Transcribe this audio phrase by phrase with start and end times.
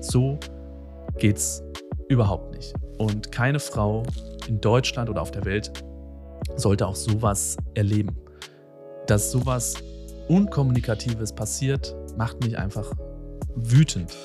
[0.00, 0.38] So
[1.18, 1.62] geht's
[2.08, 2.74] überhaupt nicht.
[2.98, 4.04] Und keine Frau
[4.46, 5.72] in Deutschland oder auf der Welt
[6.56, 8.16] sollte auch sowas erleben.
[9.06, 9.74] Dass sowas
[10.28, 12.92] Unkommunikatives passiert, macht mich einfach
[13.56, 14.16] wütend.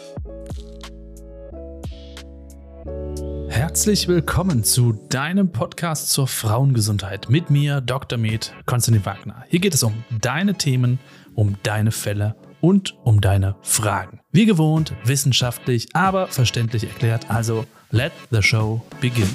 [3.50, 8.18] Herzlich willkommen zu deinem Podcast zur Frauengesundheit mit mir, Dr.
[8.18, 9.44] Med Konstantin Wagner.
[9.50, 11.00] Hier geht es um deine Themen,
[11.36, 14.20] um deine Fälle und um deine Fragen.
[14.32, 17.30] Wie gewohnt, wissenschaftlich, aber verständlich erklärt.
[17.30, 19.30] Also, let the show begin.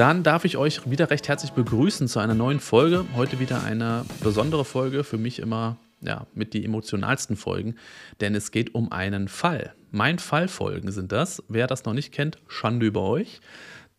[0.00, 3.04] Dann darf ich euch wieder recht herzlich begrüßen zu einer neuen Folge.
[3.16, 7.76] Heute wieder eine besondere Folge, für mich immer ja, mit die emotionalsten Folgen,
[8.20, 9.74] denn es geht um einen Fall.
[9.90, 11.42] Mein Fallfolgen sind das.
[11.48, 13.40] Wer das noch nicht kennt, Schande über euch.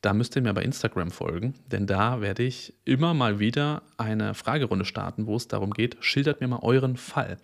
[0.01, 4.33] Da müsst ihr mir bei Instagram folgen, denn da werde ich immer mal wieder eine
[4.33, 7.37] Fragerunde starten, wo es darum geht, schildert mir mal euren Fall.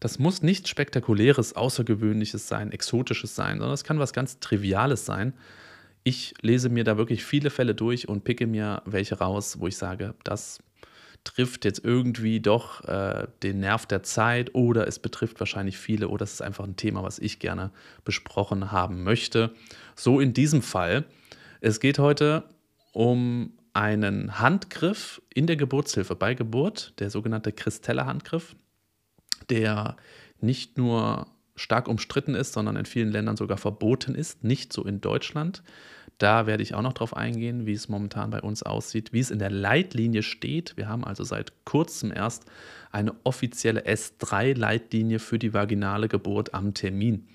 [0.00, 5.32] Das muss nichts Spektakuläres, Außergewöhnliches sein, Exotisches sein, sondern es kann was ganz Triviales sein
[6.06, 9.76] ich lese mir da wirklich viele Fälle durch und picke mir welche raus, wo ich
[9.76, 10.60] sage, das
[11.26, 16.22] trifft jetzt irgendwie doch äh, den Nerv der Zeit oder es betrifft wahrscheinlich viele oder
[16.24, 17.70] es ist einfach ein Thema, was ich gerne
[18.04, 19.52] besprochen haben möchte.
[19.94, 21.04] So in diesem Fall.
[21.60, 22.44] Es geht heute
[22.92, 28.54] um einen Handgriff in der Geburtshilfe bei Geburt, der sogenannte Christella-Handgriff,
[29.50, 29.96] der
[30.40, 35.00] nicht nur stark umstritten ist, sondern in vielen Ländern sogar verboten ist, nicht so in
[35.00, 35.62] Deutschland.
[36.18, 39.30] Da werde ich auch noch drauf eingehen, wie es momentan bei uns aussieht, wie es
[39.30, 40.76] in der Leitlinie steht.
[40.76, 42.46] Wir haben also seit kurzem erst
[42.90, 47.28] eine offizielle S3-Leitlinie für die vaginale Geburt am Termin.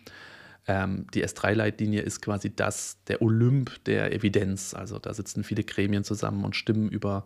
[0.67, 4.73] Ähm, die S3-Leitlinie ist quasi das, der Olymp der Evidenz.
[4.73, 7.25] Also da sitzen viele Gremien zusammen und stimmen über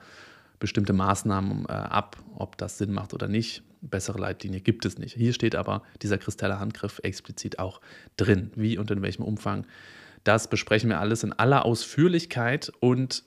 [0.59, 3.64] bestimmte Maßnahmen äh, ab, ob das Sinn macht oder nicht.
[3.81, 5.16] Bessere Leitlinie gibt es nicht.
[5.16, 7.80] Hier steht aber dieser Kristalle-Handgriff explizit auch
[8.18, 9.66] drin, wie und in welchem Umfang
[10.25, 13.24] das besprechen wir alles in aller Ausführlichkeit und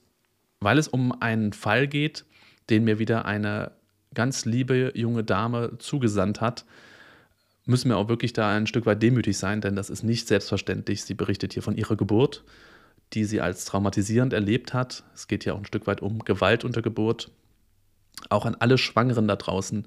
[0.61, 2.25] weil es um einen Fall geht,
[2.69, 3.71] den mir wieder eine
[4.13, 6.65] ganz liebe junge Dame zugesandt hat,
[7.65, 11.05] müssen wir auch wirklich da ein Stück weit demütig sein, denn das ist nicht selbstverständlich.
[11.05, 12.43] Sie berichtet hier von ihrer Geburt,
[13.13, 15.05] die sie als traumatisierend erlebt hat.
[15.15, 17.31] Es geht ja auch ein Stück weit um Gewalt unter Geburt.
[18.29, 19.87] Auch an alle Schwangeren da draußen,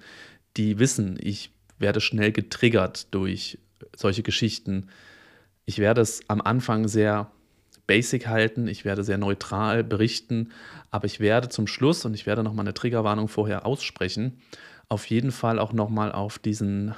[0.56, 3.58] die wissen, ich werde schnell getriggert durch
[3.98, 4.88] solche Geschichten
[5.72, 7.32] ich werde es am Anfang sehr
[7.88, 10.52] basic halten, ich werde sehr neutral berichten,
[10.90, 14.42] aber ich werde zum Schluss, und ich werde nochmal eine Triggerwarnung vorher aussprechen,
[14.90, 16.94] auf jeden Fall auch nochmal auf diesen,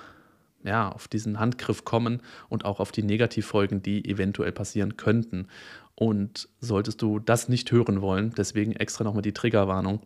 [0.64, 5.50] ja, auf diesen Handgriff kommen und auch auf die Negativfolgen, die eventuell passieren könnten.
[5.94, 10.02] Und solltest du das nicht hören wollen, deswegen extra nochmal die Triggerwarnung,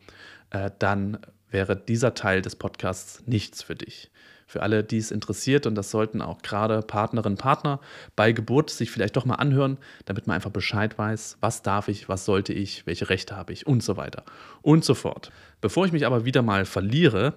[0.50, 1.20] äh, dann
[1.50, 4.12] wäre dieser Teil des Podcasts nichts für dich
[4.48, 5.68] für alle, die es interessiert.
[5.68, 7.80] Und das sollten auch gerade Partnerinnen und Partner
[8.16, 12.10] bei Geburt sich vielleicht doch mal anhören, damit man einfach Bescheid weiß, was darf ich,
[12.10, 14.24] was sollte ich, welche Rechte habe ich und so weiter
[14.62, 15.32] und so fort.
[15.62, 17.36] Bevor ich mich aber wieder mal verliere,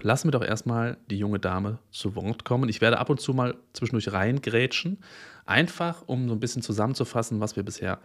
[0.00, 2.68] lassen wir doch erstmal die junge Dame zu Wort kommen.
[2.68, 4.98] Ich werde ab und zu mal zwischendurch reingrätschen,
[5.44, 7.98] einfach um so ein bisschen zusammenzufassen, was wir bisher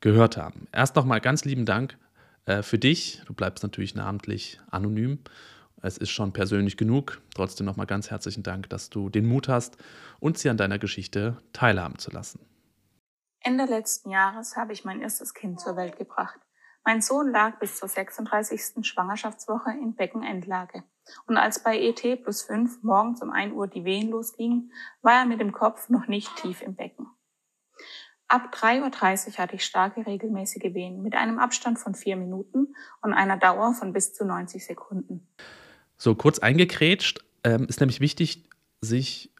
[0.00, 0.66] gehört haben.
[0.72, 1.98] Erst nochmal ganz lieben Dank
[2.46, 3.20] äh, für dich.
[3.26, 5.18] Du bleibst natürlich namentlich anonym
[5.82, 7.20] es ist schon persönlich genug.
[7.34, 9.76] Trotzdem nochmal ganz herzlichen Dank, dass du den Mut hast,
[10.18, 12.40] uns hier an deiner Geschichte teilhaben zu lassen.
[13.40, 16.38] Ende letzten Jahres habe ich mein erstes Kind zur Welt gebracht.
[16.84, 18.86] Mein Sohn lag bis zur 36.
[18.86, 20.84] Schwangerschaftswoche in Beckenendlage.
[21.26, 25.26] Und als bei ET plus 5 morgens um 1 Uhr die Wehen losgingen, war er
[25.26, 27.06] mit dem Kopf noch nicht tief im Becken.
[28.28, 33.12] Ab 3.30 Uhr hatte ich starke regelmäßige Wehen mit einem Abstand von vier Minuten und
[33.12, 35.28] einer Dauer von bis zu 90 Sekunden.
[36.02, 38.44] So kurz eingekrätscht, ähm, ist nämlich wichtig,
[38.80, 39.30] sich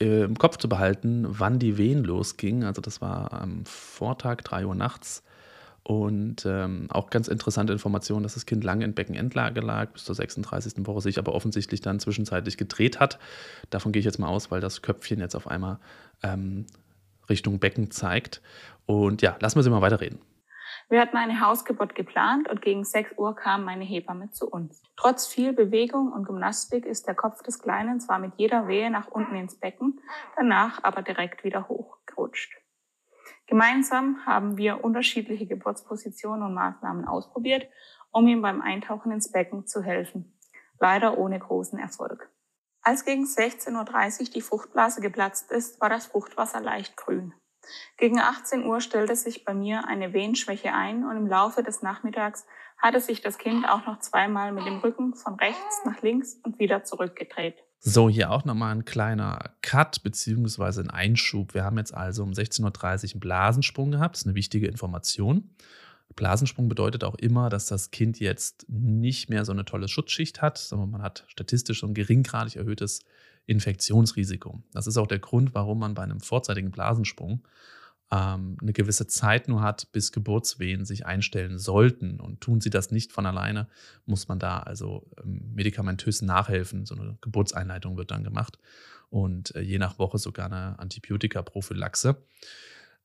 [0.00, 2.62] äh, im Kopf zu behalten, wann die Wehen losgingen.
[2.62, 5.24] Also das war am Vortag, 3 Uhr nachts.
[5.82, 10.14] Und ähm, auch ganz interessante Information, dass das Kind lange in Beckenendlage lag, bis zur
[10.14, 10.86] 36.
[10.86, 13.18] Woche sich aber offensichtlich dann zwischenzeitlich gedreht hat.
[13.70, 15.80] Davon gehe ich jetzt mal aus, weil das Köpfchen jetzt auf einmal
[16.22, 16.66] ähm,
[17.28, 18.40] Richtung Becken zeigt.
[18.86, 20.20] Und ja, lassen wir sie mal weiterreden.
[20.94, 24.80] Wir hatten eine Hausgeburt geplant und gegen 6 Uhr kam meine Hebamme zu uns.
[24.94, 29.08] Trotz viel Bewegung und Gymnastik ist der Kopf des Kleinen zwar mit jeder Wehe nach
[29.08, 30.00] unten ins Becken,
[30.36, 32.52] danach aber direkt wieder hochgerutscht.
[33.48, 37.68] Gemeinsam haben wir unterschiedliche Geburtspositionen und Maßnahmen ausprobiert,
[38.12, 40.38] um ihm beim Eintauchen ins Becken zu helfen.
[40.78, 42.30] Leider ohne großen Erfolg.
[42.82, 47.34] Als gegen 16.30 Uhr die Fruchtblase geplatzt ist, war das Fruchtwasser leicht grün.
[47.96, 52.46] Gegen 18 Uhr stellte sich bei mir eine Wehenschwäche ein und im Laufe des Nachmittags
[52.78, 56.58] hatte sich das Kind auch noch zweimal mit dem Rücken von rechts nach links und
[56.58, 57.56] wieder zurückgedreht.
[57.78, 61.54] So, hier auch nochmal ein kleiner Cut beziehungsweise ein Einschub.
[61.54, 64.14] Wir haben jetzt also um 16.30 Uhr einen Blasensprung gehabt.
[64.14, 65.50] Das ist eine wichtige Information.
[66.16, 70.58] Blasensprung bedeutet auch immer, dass das Kind jetzt nicht mehr so eine tolle Schutzschicht hat,
[70.58, 73.00] sondern man hat statistisch so ein geringgradig erhöhtes
[73.46, 74.62] Infektionsrisiko.
[74.72, 77.46] Das ist auch der Grund, warum man bei einem vorzeitigen Blasensprung
[78.10, 82.20] ähm, eine gewisse Zeit nur hat, bis Geburtswehen sich einstellen sollten.
[82.20, 83.68] Und tun sie das nicht von alleine,
[84.06, 86.86] muss man da also ähm, medikamentös nachhelfen.
[86.86, 88.58] So eine Geburtseinleitung wird dann gemacht
[89.10, 92.16] und äh, je nach Woche sogar eine Antibiotika-Prophylaxe.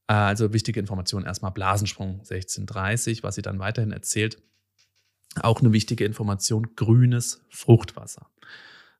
[0.08, 4.42] Äh, also wichtige Information erstmal Blasensprung 1630, was sie dann weiterhin erzählt.
[5.42, 8.28] Auch eine wichtige Information, grünes Fruchtwasser.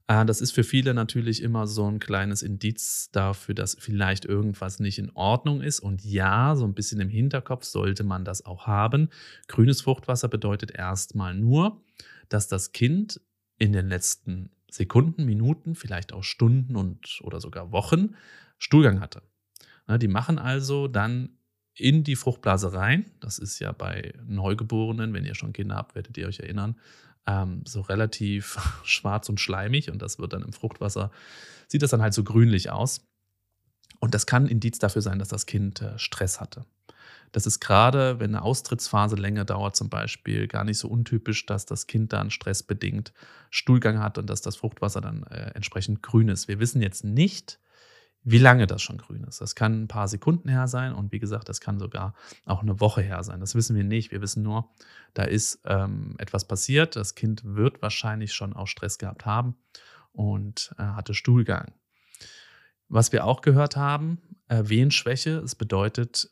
[0.10, 4.80] Äh, das ist für viele natürlich immer so ein kleines Indiz dafür, dass vielleicht irgendwas
[4.80, 5.80] nicht in Ordnung ist.
[5.80, 9.10] Und ja, so ein bisschen im Hinterkopf sollte man das auch haben.
[9.48, 11.82] Grünes Fruchtwasser bedeutet erstmal nur,
[12.28, 13.22] dass das Kind
[13.58, 18.16] in den letzten Sekunden, Minuten, vielleicht auch Stunden und oder sogar Wochen
[18.58, 19.22] Stuhlgang hatte.
[20.00, 21.30] Die machen also dann
[21.74, 23.06] in die Fruchtblase rein.
[23.20, 26.76] Das ist ja bei Neugeborenen, wenn ihr schon Kinder habt, werdet ihr euch erinnern,
[27.30, 31.12] ähm, so relativ schwarz und schleimig und das wird dann im Fruchtwasser,
[31.68, 33.02] sieht das dann halt so grünlich aus.
[34.00, 36.66] Und das kann ein Indiz dafür sein, dass das Kind äh, Stress hatte.
[37.32, 41.66] Das ist gerade, wenn eine Austrittsphase länger dauert, zum Beispiel, gar nicht so untypisch, dass
[41.66, 43.14] das Kind dann stressbedingt
[43.52, 46.48] Stuhlgang hat und dass das Fruchtwasser dann äh, entsprechend grün ist.
[46.48, 47.60] Wir wissen jetzt nicht,
[48.24, 49.42] wie lange das schon grün ist.
[49.42, 52.14] Das kann ein paar Sekunden her sein und wie gesagt, das kann sogar
[52.46, 53.40] auch eine Woche her sein.
[53.40, 54.12] Das wissen wir nicht.
[54.12, 54.70] Wir wissen nur,
[55.14, 56.96] da ist ähm, etwas passiert.
[56.96, 59.56] Das Kind wird wahrscheinlich schon auch Stress gehabt haben
[60.12, 61.74] und äh, hatte Stuhlgang.
[62.90, 65.38] Was wir auch gehört haben, äh, Wehenschwäche.
[65.38, 66.30] Es bedeutet,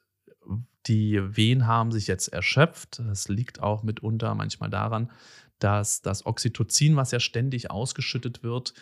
[0.87, 2.99] die Wehen haben sich jetzt erschöpft.
[2.99, 5.11] Das liegt auch mitunter manchmal daran,
[5.59, 8.73] dass das Oxytocin, was ja ständig ausgeschüttet wird,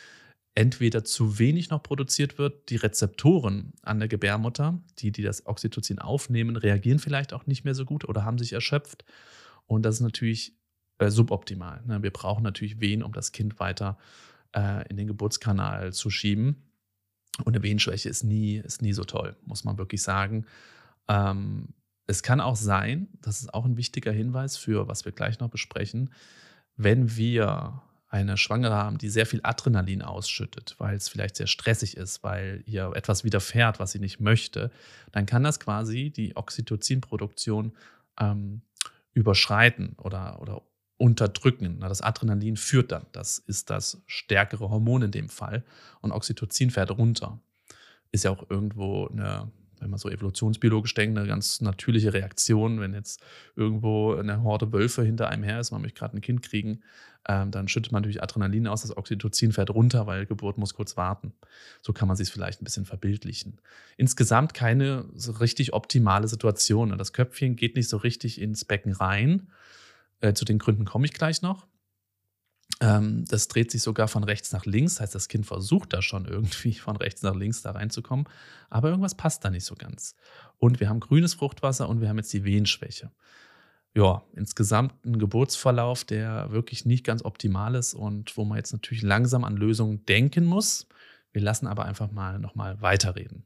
[0.56, 6.00] entweder zu wenig noch produziert wird, die Rezeptoren an der Gebärmutter, die, die das Oxytocin
[6.00, 9.04] aufnehmen, reagieren vielleicht auch nicht mehr so gut oder haben sich erschöpft.
[9.68, 10.54] Und das ist natürlich
[10.98, 11.84] äh, suboptimal.
[11.86, 12.02] Ne?
[12.02, 13.98] Wir brauchen natürlich Wehen, um das Kind weiter
[14.56, 16.64] äh, in den Geburtskanal zu schieben.
[17.44, 20.46] Und eine Wehenschwäche ist nie, ist nie so toll, muss man wirklich sagen.
[21.10, 21.74] Ähm,
[22.08, 25.50] es kann auch sein, das ist auch ein wichtiger Hinweis für, was wir gleich noch
[25.50, 26.14] besprechen,
[26.78, 27.82] wenn wir
[28.16, 32.64] eine Schwangere haben, die sehr viel Adrenalin ausschüttet, weil es vielleicht sehr stressig ist, weil
[32.66, 34.72] ihr etwas widerfährt, was sie nicht möchte,
[35.12, 37.74] dann kann das quasi die Oxytocinproduktion
[38.18, 38.62] ähm,
[39.14, 40.62] überschreiten oder, oder
[40.96, 41.82] unterdrücken.
[41.82, 43.06] Das Adrenalin führt dann.
[43.12, 45.66] Das ist das stärkere Hormon in dem Fall.
[46.00, 47.40] Und Oxytocin fährt runter.
[48.14, 52.80] Ist ja auch irgendwo eine wenn man so evolutionsbiologisch denkt, eine ganz natürliche Reaktion.
[52.80, 53.22] Wenn jetzt
[53.56, 56.82] irgendwo eine Horde Wölfe hinter einem her ist, man möchte gerade ein Kind kriegen,
[57.28, 60.96] ähm, dann schüttet man natürlich Adrenalin aus, das Oxytocin fährt runter, weil Geburt muss kurz
[60.96, 61.34] warten.
[61.82, 63.60] So kann man sich vielleicht ein bisschen verbildlichen.
[63.98, 66.96] Insgesamt keine so richtig optimale Situation.
[66.98, 69.48] Das Köpfchen geht nicht so richtig ins Becken rein.
[70.22, 71.66] Äh, zu den Gründen komme ich gleich noch.
[72.82, 76.26] Ähm, das dreht sich sogar von rechts nach links, heißt, das Kind versucht da schon
[76.26, 78.28] irgendwie von rechts nach links da reinzukommen,
[78.70, 80.16] aber irgendwas passt da nicht so ganz.
[80.58, 83.12] Und wir haben grünes Fruchtwasser und wir haben jetzt die Wehenschwäche.
[83.94, 89.04] Ja, insgesamt ein Geburtsverlauf, der wirklich nicht ganz optimal ist und wo man jetzt natürlich
[89.04, 90.88] langsam an Lösungen denken muss.
[91.32, 93.46] Wir lassen aber einfach mal nochmal weiterreden.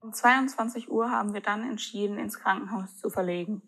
[0.00, 3.62] Um 22 Uhr haben wir dann entschieden, ins Krankenhaus zu verlegen.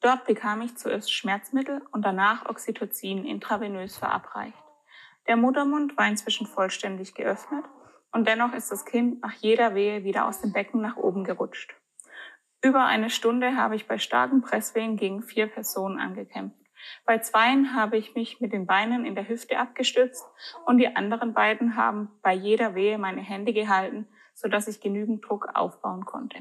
[0.00, 4.62] Dort bekam ich zuerst Schmerzmittel und danach Oxytocin intravenös verabreicht.
[5.26, 7.64] Der Muttermund war inzwischen vollständig geöffnet
[8.12, 11.74] und dennoch ist das Kind nach jeder Wehe wieder aus dem Becken nach oben gerutscht.
[12.62, 16.56] Über eine Stunde habe ich bei starken Presswehen gegen vier Personen angekämpft.
[17.04, 20.24] Bei zweien habe ich mich mit den Beinen in der Hüfte abgestützt
[20.64, 25.48] und die anderen beiden haben bei jeder Wehe meine Hände gehalten, sodass ich genügend Druck
[25.54, 26.38] aufbauen konnte.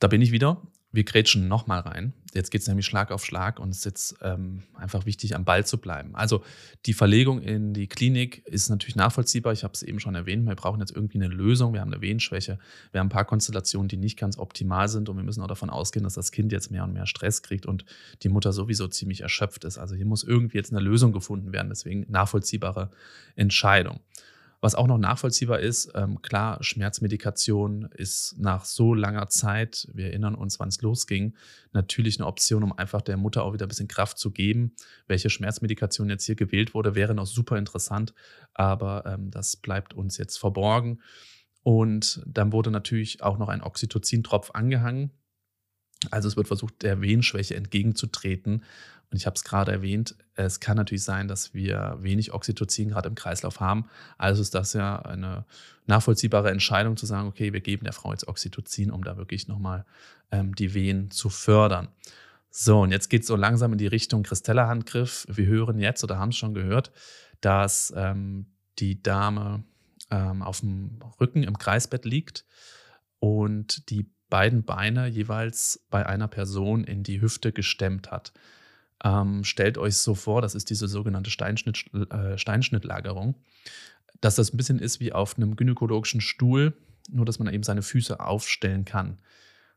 [0.00, 0.60] Da bin ich wieder
[0.92, 2.12] wir grätschen nochmal rein.
[2.34, 5.44] Jetzt geht es nämlich Schlag auf Schlag und es ist jetzt ähm, einfach wichtig, am
[5.44, 6.14] Ball zu bleiben.
[6.14, 6.42] Also
[6.86, 9.52] die Verlegung in die Klinik ist natürlich nachvollziehbar.
[9.52, 10.46] Ich habe es eben schon erwähnt.
[10.46, 11.72] Wir brauchen jetzt irgendwie eine Lösung.
[11.72, 12.58] Wir haben eine Wehenschwäche.
[12.92, 15.70] Wir haben ein paar Konstellationen, die nicht ganz optimal sind und wir müssen auch davon
[15.70, 17.84] ausgehen, dass das Kind jetzt mehr und mehr Stress kriegt und
[18.22, 19.78] die Mutter sowieso ziemlich erschöpft ist.
[19.78, 21.68] Also hier muss irgendwie jetzt eine Lösung gefunden werden.
[21.68, 22.90] Deswegen nachvollziehbare
[23.36, 24.00] Entscheidung.
[24.62, 30.34] Was auch noch nachvollziehbar ist, ähm, klar, Schmerzmedikation ist nach so langer Zeit, wir erinnern
[30.34, 31.34] uns, wann es losging,
[31.72, 34.74] natürlich eine Option, um einfach der Mutter auch wieder ein bisschen Kraft zu geben.
[35.06, 38.12] Welche Schmerzmedikation jetzt hier gewählt wurde, wäre noch super interessant,
[38.52, 41.00] aber ähm, das bleibt uns jetzt verborgen.
[41.62, 45.10] Und dann wurde natürlich auch noch ein Oxytocin-Tropf angehangen.
[46.10, 48.64] Also es wird versucht, der Wehenschwäche entgegenzutreten.
[49.10, 53.08] Und ich habe es gerade erwähnt, es kann natürlich sein, dass wir wenig Oxytocin gerade
[53.08, 53.86] im Kreislauf haben.
[54.18, 55.44] Also ist das ja eine
[55.86, 59.84] nachvollziehbare Entscheidung zu sagen, okay, wir geben der Frau jetzt Oxytocin, um da wirklich nochmal
[60.30, 61.88] ähm, die Wehen zu fördern.
[62.50, 65.26] So, und jetzt geht es so langsam in die Richtung Christella-Handgriff.
[65.28, 66.92] Wir hören jetzt oder haben es schon gehört,
[67.40, 68.46] dass ähm,
[68.78, 69.64] die Dame
[70.10, 72.44] ähm, auf dem Rücken im Kreisbett liegt
[73.18, 78.32] und die beiden Beine jeweils bei einer Person in die Hüfte gestemmt hat.
[79.02, 83.34] Ähm, stellt euch so vor, das ist diese sogenannte Steinschnitt, äh, Steinschnittlagerung,
[84.20, 86.74] dass das ein bisschen ist wie auf einem gynäkologischen Stuhl,
[87.10, 89.18] nur dass man eben seine Füße aufstellen kann.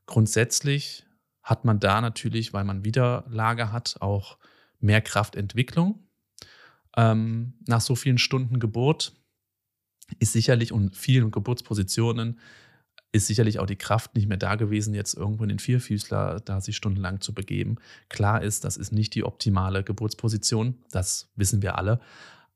[0.05, 1.05] Grundsätzlich
[1.41, 4.37] hat man da natürlich, weil man Widerlager hat, auch
[4.79, 5.99] mehr Kraftentwicklung.
[6.95, 9.13] Ähm, nach so vielen Stunden Geburt
[10.19, 12.39] ist sicherlich und vielen Geburtspositionen
[13.13, 16.59] ist sicherlich auch die Kraft nicht mehr da gewesen, jetzt irgendwo in den Vierfüßler da
[16.59, 17.77] sich stundenlang zu begeben.
[18.09, 21.99] Klar ist, das ist nicht die optimale Geburtsposition, das wissen wir alle,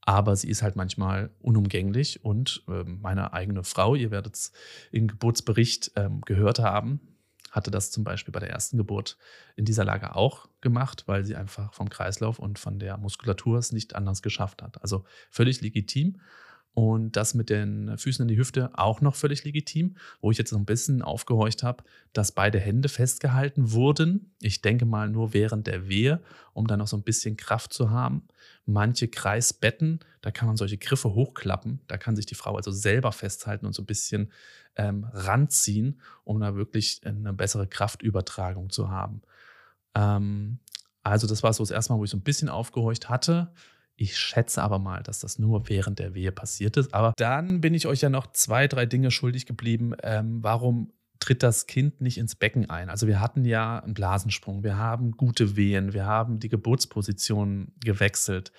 [0.01, 4.51] aber sie ist halt manchmal unumgänglich und äh, meine eigene Frau, ihr werdet es
[4.91, 7.01] im Geburtsbericht äh, gehört haben,
[7.51, 9.17] hatte das zum Beispiel bei der ersten Geburt
[9.55, 13.71] in dieser Lage auch gemacht, weil sie einfach vom Kreislauf und von der Muskulatur es
[13.71, 14.81] nicht anders geschafft hat.
[14.81, 16.19] Also völlig legitim.
[16.77, 20.51] Und das mit den Füßen in die Hüfte auch noch völlig legitim, wo ich jetzt
[20.51, 24.36] so ein bisschen aufgehorcht habe, dass beide Hände festgehalten wurden.
[24.41, 26.22] Ich denke mal nur während der Wehe,
[26.53, 28.27] um dann noch so ein bisschen Kraft zu haben.
[28.67, 31.79] Manche Kreisbetten, da kann man solche Griffe hochklappen.
[31.88, 34.31] Da kann sich die Frau also selber festhalten und so ein bisschen
[34.75, 39.24] ähm, ranziehen, um da wirklich eine bessere Kraftübertragung zu haben.
[39.96, 40.60] Ähm,
[41.01, 43.51] also das war so das erste Mal, wo ich so ein bisschen aufgehorcht hatte.
[44.00, 46.94] Ich schätze aber mal, dass das nur während der Wehe passiert ist.
[46.94, 49.96] Aber dann bin ich euch ja noch zwei, drei Dinge schuldig geblieben.
[50.04, 52.92] Ähm, warum tritt das Kind nicht ins Becken ein?
[52.92, 58.51] Also wir hatten ja einen Blasensprung, wir haben gute Wehen, wir haben die Geburtsposition gewechselt.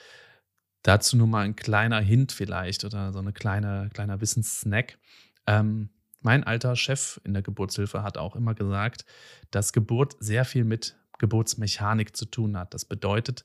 [0.82, 4.98] Dazu nur mal ein kleiner Hint vielleicht oder so ein kleine, kleiner Wissenssnack.
[5.46, 5.90] Ähm,
[6.20, 9.04] mein alter Chef in der Geburtshilfe hat auch immer gesagt,
[9.52, 12.74] dass Geburt sehr viel mit Geburtsmechanik zu tun hat.
[12.74, 13.44] Das bedeutet,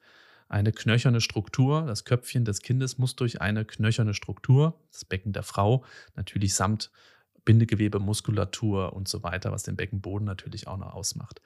[0.54, 1.84] eine knöcherne Struktur.
[1.88, 5.84] Das Köpfchen des Kindes muss durch eine knöcherne Struktur, das Becken der Frau,
[6.16, 6.92] natürlich samt
[7.44, 11.42] Bindegewebe, Muskulatur und so weiter, was den Beckenboden natürlich auch noch ausmacht.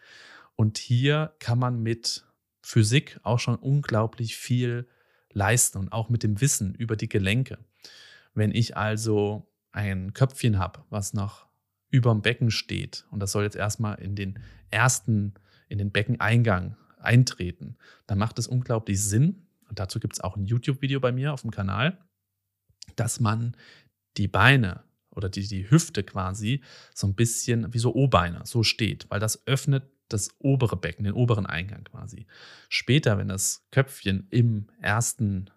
[0.56, 2.26] Und hier kann man mit
[2.62, 4.88] Physik auch schon unglaublich viel
[5.32, 7.60] leisten und auch mit dem Wissen über die Gelenke.
[8.34, 11.48] Wenn ich also ein Köpfchen habe, was noch
[11.90, 15.34] über dem Becken steht, und das soll jetzt erstmal in den ersten,
[15.70, 17.78] in den Beckeneingang eintreten,
[18.08, 21.42] dann macht es unglaublich Sinn, und dazu gibt es auch ein YouTube-Video bei mir auf
[21.42, 21.98] dem Kanal,
[22.96, 23.56] dass man
[24.16, 26.64] die Beine oder die, die Hüfte quasi
[26.94, 31.14] so ein bisschen wie so O-Beine so steht, weil das öffnet das obere Becken, den
[31.14, 32.28] oberen Eingang quasi.
[32.70, 35.50] Später, wenn das Köpfchen im ersten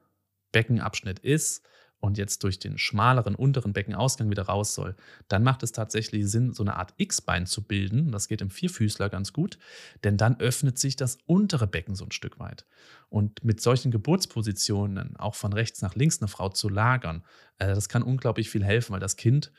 [0.51, 1.65] Beckenabschnitt ist,
[2.00, 4.97] und jetzt durch den schmaleren unteren Beckenausgang wieder raus soll,
[5.28, 8.11] dann macht es tatsächlich Sinn, so eine Art X-Bein zu bilden.
[8.11, 9.59] Das geht im Vierfüßler ganz gut,
[10.02, 12.66] denn dann öffnet sich das untere Becken so ein Stück weit.
[13.11, 17.23] Und mit solchen Geburtspositionen auch von rechts nach links eine Frau zu lagern,
[17.59, 19.52] äh, das kann unglaublich viel helfen, weil das Kind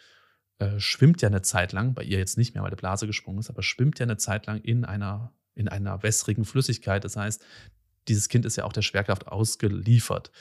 [0.59, 3.39] äh, schwimmt ja eine Zeit lang, bei ihr jetzt nicht mehr, weil die Blase gesprungen
[3.39, 7.03] ist, aber schwimmt ja eine Zeit lang in einer, in einer wässrigen Flüssigkeit.
[7.03, 7.43] Das heißt,
[8.07, 10.31] dieses Kind ist ja auch der Schwerkraft ausgeliefert.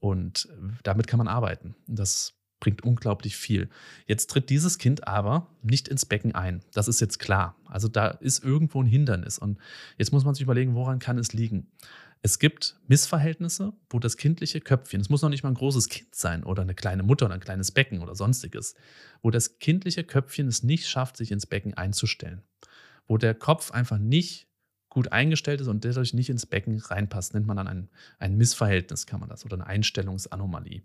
[0.00, 0.48] Und
[0.82, 1.76] damit kann man arbeiten.
[1.86, 3.68] Das bringt unglaublich viel.
[4.06, 6.62] Jetzt tritt dieses Kind aber nicht ins Becken ein.
[6.72, 7.56] Das ist jetzt klar.
[7.64, 9.38] Also da ist irgendwo ein Hindernis.
[9.38, 9.58] Und
[9.96, 11.68] jetzt muss man sich überlegen, woran kann es liegen?
[12.22, 16.14] Es gibt Missverhältnisse, wo das kindliche Köpfchen, es muss noch nicht mal ein großes Kind
[16.14, 18.74] sein oder eine kleine Mutter oder ein kleines Becken oder sonstiges,
[19.22, 22.42] wo das kindliche Köpfchen es nicht schafft, sich ins Becken einzustellen.
[23.06, 24.49] Wo der Kopf einfach nicht
[24.90, 29.06] gut eingestellt ist und dadurch nicht ins Becken reinpasst, nennt man dann ein, ein Missverhältnis,
[29.06, 30.82] kann man das, oder eine Einstellungsanomalie.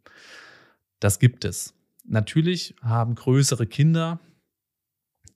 [1.00, 1.74] Das gibt es.
[2.06, 4.20] Natürlich haben größere Kinder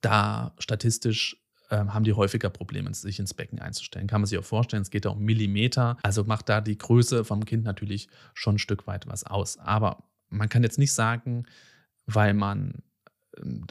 [0.01, 1.37] da statistisch
[1.71, 4.07] ähm, haben die häufiger Probleme, sich ins Becken einzustellen.
[4.07, 5.97] Kann man sich auch vorstellen, es geht da um Millimeter.
[6.03, 9.57] Also macht da die Größe vom Kind natürlich schon ein Stück weit was aus.
[9.57, 11.45] Aber man kann jetzt nicht sagen,
[12.05, 12.81] weil man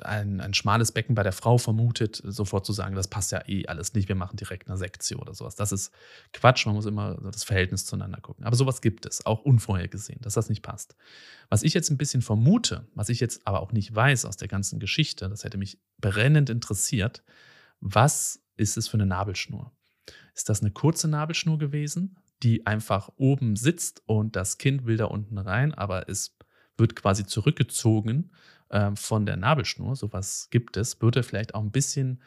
[0.02, 3.66] ein, ein schmales Becken bei der Frau vermutet, sofort zu sagen, das passt ja eh
[3.66, 5.54] alles nicht, wir machen direkt eine Sektion oder sowas.
[5.54, 5.92] Das ist
[6.32, 8.44] Quatsch, man muss immer das Verhältnis zueinander gucken.
[8.44, 10.96] Aber sowas gibt es, auch unvorhergesehen, dass das nicht passt.
[11.48, 14.48] Was ich jetzt ein bisschen vermute, was ich jetzt aber auch nicht weiß aus der
[14.48, 17.22] ganzen Geschichte, das hätte mich brennend interessiert,
[17.80, 19.72] was ist es für eine Nabelschnur?
[20.34, 25.06] Ist das eine kurze Nabelschnur gewesen, die einfach oben sitzt und das Kind will da
[25.06, 26.37] unten rein, aber es
[26.76, 28.30] wird quasi zurückgezogen
[28.70, 32.22] äh, von der Nabelschnur, sowas gibt es, würde vielleicht auch ein bisschen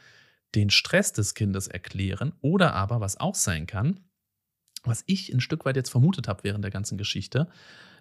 [0.55, 2.33] den Stress des Kindes erklären.
[2.41, 4.01] Oder aber, was auch sein kann,
[4.83, 7.48] was ich ein Stück weit jetzt vermutet habe während der ganzen Geschichte,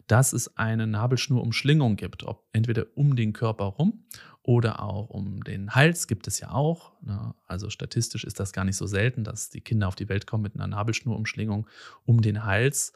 [0.06, 4.04] dass es eine Nabelschnurumschlingung gibt, ob entweder um den Körper rum
[4.42, 7.00] oder auch um den Hals gibt es ja auch.
[7.02, 7.34] Ne?
[7.46, 10.42] Also statistisch ist das gar nicht so selten, dass die Kinder auf die Welt kommen
[10.42, 11.68] mit einer Nabelschnurumschlingung
[12.06, 12.92] um den Hals,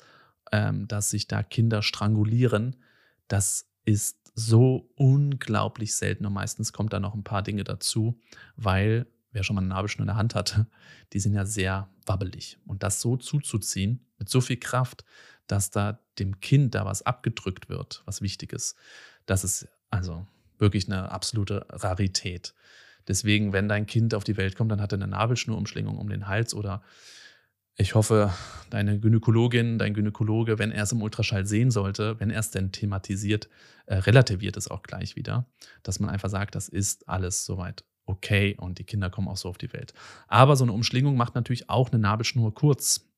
[0.51, 2.77] ähm, dass sich da Kinder strangulieren.
[3.29, 8.21] Das ist so unglaublich selten und meistens kommt da noch ein paar Dinge dazu,
[8.57, 10.67] weil wer schon mal eine Nabelschnur in der Hand hatte,
[11.13, 12.59] die sind ja sehr wabbelig.
[12.67, 15.05] Und das so zuzuziehen, mit so viel Kraft,
[15.47, 18.77] dass da dem Kind da was abgedrückt wird, was Wichtiges,
[19.27, 20.27] das ist also
[20.59, 22.55] wirklich eine absolute Rarität.
[23.07, 26.27] Deswegen, wenn dein Kind auf die Welt kommt, dann hat er eine Nabelschnurumschlingung um den
[26.27, 26.83] Hals oder
[27.77, 28.33] ich hoffe,
[28.71, 32.73] deine Gynäkologin, dein Gynäkologe, wenn er es im Ultraschall sehen sollte, wenn er es denn
[32.73, 33.49] thematisiert,
[33.87, 35.47] äh, relativiert es auch gleich wieder,
[35.83, 39.49] dass man einfach sagt, das ist alles soweit okay und die Kinder kommen auch so
[39.49, 39.95] auf die Welt.
[40.29, 43.09] Aber so eine Umschlingung macht natürlich auch eine Nabelschnur kurz.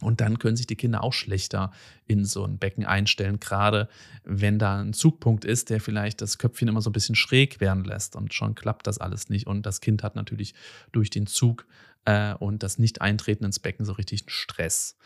[0.00, 1.72] Und dann können sich die Kinder auch schlechter
[2.06, 3.88] in so ein Becken einstellen, gerade
[4.24, 7.84] wenn da ein Zugpunkt ist, der vielleicht das Köpfchen immer so ein bisschen schräg werden
[7.84, 8.16] lässt.
[8.16, 9.46] Und schon klappt das alles nicht.
[9.46, 10.54] Und das Kind hat natürlich
[10.92, 11.66] durch den Zug
[12.06, 14.96] äh, und das Nicht-Eintreten ins Becken so richtig Stress.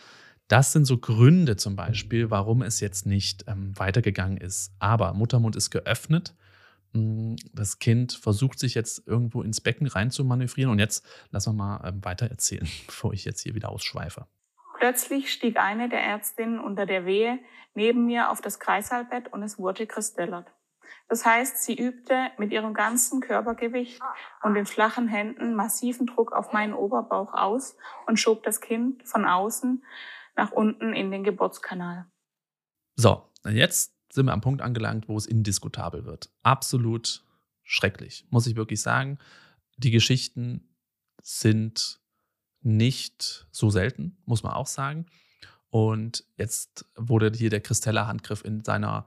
[0.46, 4.72] Das sind so Gründe zum Beispiel, warum es jetzt nicht ähm, weitergegangen ist.
[4.78, 6.34] Aber Muttermund ist geöffnet
[6.94, 10.70] hm, das Kind versucht sich jetzt irgendwo ins Becken rein zu manövrieren.
[10.70, 14.26] Und jetzt lassen wir mal ähm, weiter erzählen, bevor ich jetzt hier wieder ausschweife.
[14.84, 17.38] Plötzlich stieg eine der Ärztinnen unter der Wehe
[17.72, 20.46] neben mir auf das Kreisallbett und es wurde kristellert.
[21.08, 24.02] Das heißt, sie übte mit ihrem ganzen Körpergewicht
[24.42, 29.24] und den flachen Händen massiven Druck auf meinen Oberbauch aus und schob das Kind von
[29.24, 29.82] außen
[30.36, 32.04] nach unten in den Geburtskanal.
[32.94, 36.28] So, jetzt sind wir am Punkt angelangt, wo es indiskutabel wird.
[36.42, 37.24] Absolut
[37.62, 39.18] schrecklich, muss ich wirklich sagen.
[39.78, 40.76] Die Geschichten
[41.22, 42.03] sind
[42.64, 45.06] nicht so selten, muss man auch sagen.
[45.70, 49.06] Und jetzt wurde hier der Christella-Handgriff in seiner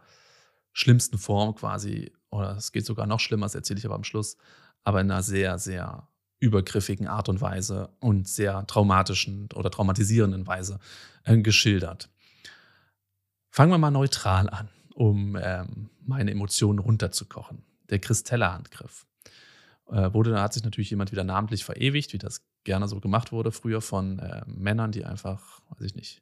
[0.73, 4.37] schlimmsten Form quasi, oder es geht sogar noch schlimmer, das erzähle ich aber am Schluss,
[4.83, 6.07] aber in einer sehr, sehr
[6.39, 10.79] übergriffigen Art und Weise und sehr traumatischen oder traumatisierenden Weise
[11.23, 12.09] äh, geschildert.
[13.49, 17.63] Fangen wir mal neutral an um ähm, meine Emotionen runterzukochen.
[17.89, 19.05] Der Christella-Handgriff.
[19.89, 23.31] Äh, wurde, da hat sich natürlich jemand wieder namentlich verewigt, wie das gerne so gemacht
[23.31, 26.21] wurde früher von äh, Männern, die einfach, weiß ich nicht,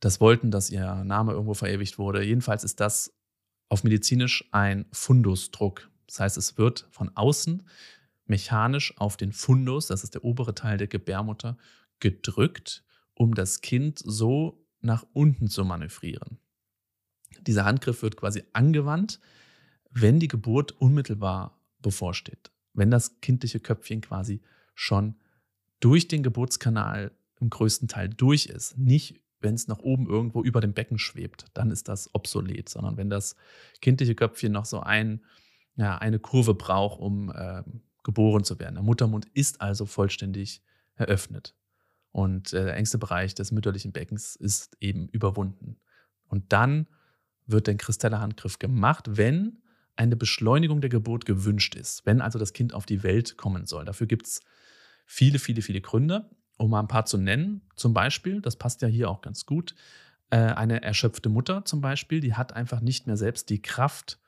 [0.00, 2.22] das wollten, dass ihr Name irgendwo verewigt wurde.
[2.22, 3.14] Jedenfalls ist das
[3.68, 5.90] auf medizinisch ein Fundusdruck.
[6.06, 7.66] Das heißt, es wird von außen
[8.26, 11.56] mechanisch auf den Fundus, das ist der obere Teil der Gebärmutter,
[12.00, 16.38] gedrückt, um das Kind so nach unten zu manövrieren.
[17.40, 19.20] Dieser Handgriff wird quasi angewandt,
[19.90, 22.50] wenn die Geburt unmittelbar bevorsteht.
[22.76, 24.40] Wenn das kindliche Köpfchen quasi
[24.74, 25.16] schon
[25.80, 28.78] durch den Geburtskanal im größten Teil durch ist.
[28.78, 32.96] Nicht, wenn es nach oben irgendwo über dem Becken schwebt, dann ist das obsolet, sondern
[32.96, 33.36] wenn das
[33.80, 35.22] kindliche Köpfchen noch so ein,
[35.76, 37.62] ja, eine Kurve braucht, um äh,
[38.02, 38.76] geboren zu werden.
[38.76, 40.62] Der Muttermund ist also vollständig
[40.94, 41.54] eröffnet.
[42.12, 45.76] Und äh, der engste Bereich des mütterlichen Beckens ist eben überwunden.
[46.28, 46.86] Und dann
[47.46, 49.62] wird der Christella-Handgriff gemacht, wenn
[49.96, 53.84] eine Beschleunigung der Geburt gewünscht ist, wenn also das Kind auf die Welt kommen soll.
[53.84, 54.42] Dafür gibt es
[55.06, 57.62] viele, viele, viele Gründe, um mal ein paar zu nennen.
[57.76, 59.74] Zum Beispiel, das passt ja hier auch ganz gut,
[60.30, 64.18] äh, eine erschöpfte Mutter zum Beispiel, die hat einfach nicht mehr selbst die Kraft,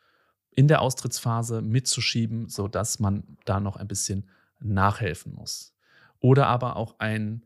[0.59, 4.29] in der Austrittsphase mitzuschieben, sodass man da noch ein bisschen
[4.59, 5.73] nachhelfen muss.
[6.19, 7.45] Oder aber auch ein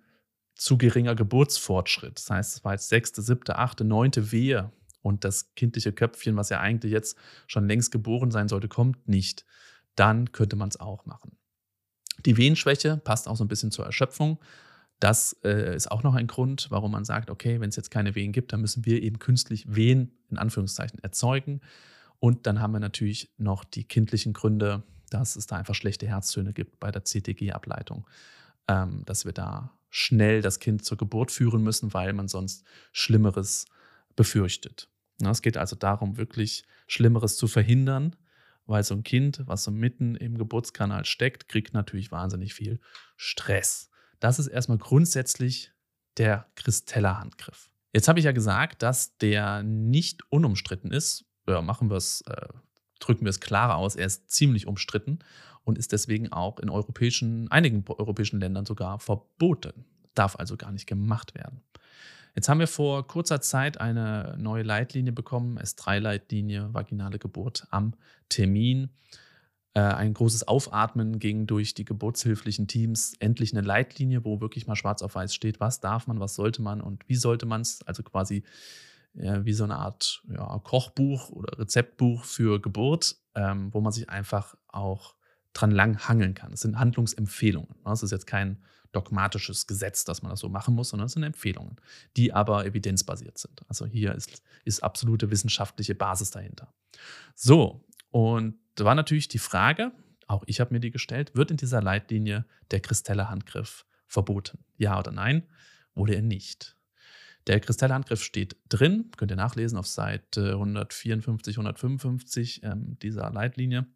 [0.54, 2.16] zu geringer Geburtsfortschritt.
[2.16, 6.48] Das heißt, es war jetzt sechste, siebte, achte, neunte Wehe und das kindliche Köpfchen, was
[6.48, 9.44] ja eigentlich jetzt schon längst geboren sein sollte, kommt nicht,
[9.96, 11.36] dann könnte man es auch machen.
[12.24, 14.38] Die Wehenschwäche passt auch so ein bisschen zur Erschöpfung.
[15.00, 18.14] Das äh, ist auch noch ein Grund, warum man sagt, okay, wenn es jetzt keine
[18.14, 21.60] Wehen gibt, dann müssen wir eben künstlich Wehen in Anführungszeichen erzeugen.
[22.20, 26.52] Und dann haben wir natürlich noch die kindlichen Gründe, dass es da einfach schlechte Herztöne
[26.52, 28.06] gibt bei der CTG-Ableitung,
[28.68, 33.66] ähm, dass wir da schnell das Kind zur Geburt führen müssen, weil man sonst Schlimmeres
[34.14, 34.88] befürchtet.
[35.30, 38.16] Es geht also darum, wirklich Schlimmeres zu verhindern,
[38.66, 42.80] weil so ein Kind, was so mitten im Geburtskanal steckt, kriegt natürlich wahnsinnig viel
[43.16, 43.90] Stress.
[44.20, 45.72] Das ist erstmal grundsätzlich
[46.16, 47.70] der Christella-Handgriff.
[47.92, 51.24] Jetzt habe ich ja gesagt, dass der nicht unumstritten ist.
[51.46, 52.48] Ja, machen wir es, äh,
[53.00, 53.96] drücken wir es klarer aus.
[53.96, 55.18] Er ist ziemlich umstritten
[55.64, 59.84] und ist deswegen auch in europäischen, einigen europäischen Ländern sogar verboten.
[60.14, 61.62] Darf also gar nicht gemacht werden.
[62.34, 67.94] Jetzt haben wir vor kurzer Zeit eine neue Leitlinie bekommen, S3-Leitlinie, vaginale Geburt am
[68.28, 68.90] Termin.
[69.74, 73.14] Äh, ein großes Aufatmen ging durch die geburtshilflichen Teams.
[73.18, 76.62] Endlich eine Leitlinie, wo wirklich mal schwarz auf weiß steht, was darf man, was sollte
[76.62, 77.82] man und wie sollte man es.
[77.86, 78.44] Also quasi
[79.14, 84.08] ja, wie so eine Art ja, Kochbuch oder Rezeptbuch für Geburt, ähm, wo man sich
[84.08, 85.14] einfach auch
[85.52, 86.50] dran lang hangeln kann.
[86.50, 87.74] Das sind Handlungsempfehlungen.
[87.84, 87.92] Ne?
[87.92, 91.76] ist jetzt kein dogmatisches Gesetz, dass man das so machen muss, sondern es sind Empfehlungen,
[92.16, 93.62] die aber evidenzbasiert sind.
[93.68, 96.72] Also hier ist, ist absolute wissenschaftliche Basis dahinter.
[97.34, 99.92] So, und da war natürlich die Frage,
[100.26, 104.58] auch ich habe mir die gestellt, wird in dieser Leitlinie der Kristelle-Handgriff verboten?
[104.76, 105.48] Ja oder nein?
[105.94, 106.76] Wurde er nicht?
[107.46, 113.86] Der Kristallhandgriff steht drin, könnt ihr nachlesen auf Seite 154, 155 ähm, dieser Leitlinie.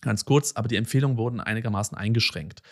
[0.00, 2.62] Ganz kurz, aber die Empfehlungen wurden einigermaßen eingeschränkt.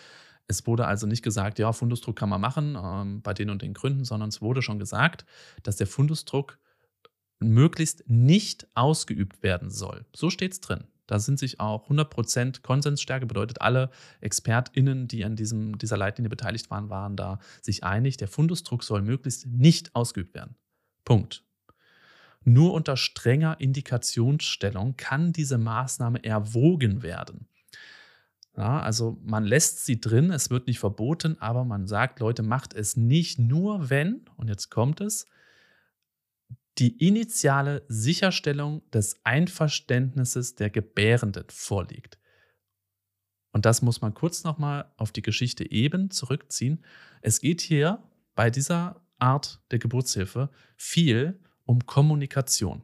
[0.46, 3.74] Es wurde also nicht gesagt, ja, Fundusdruck kann man machen ähm, bei den und den
[3.74, 5.24] Gründen, sondern es wurde schon gesagt,
[5.62, 6.59] dass der Fundusdruck
[7.38, 10.05] möglichst nicht ausgeübt werden soll.
[10.14, 10.85] So steht es drin.
[11.07, 16.70] Da sind sich auch 100% Konsensstärke, bedeutet alle ExpertInnen, die an diesem, dieser Leitlinie beteiligt
[16.70, 20.55] waren, waren da sich einig, der Fundusdruck soll möglichst nicht ausgeübt werden.
[21.05, 21.42] Punkt.
[22.44, 27.48] Nur unter strenger Indikationsstellung kann diese Maßnahme erwogen werden.
[28.56, 32.74] Ja, also man lässt sie drin, es wird nicht verboten, aber man sagt, Leute, macht
[32.74, 35.26] es nicht nur, wenn, und jetzt kommt es,
[36.78, 42.18] die initiale Sicherstellung des Einverständnisses der Gebärenden vorliegt.
[43.52, 46.84] Und das muss man kurz nochmal auf die Geschichte eben zurückziehen.
[47.20, 48.02] Es geht hier
[48.34, 52.82] bei dieser Art der Geburtshilfe viel um Kommunikation.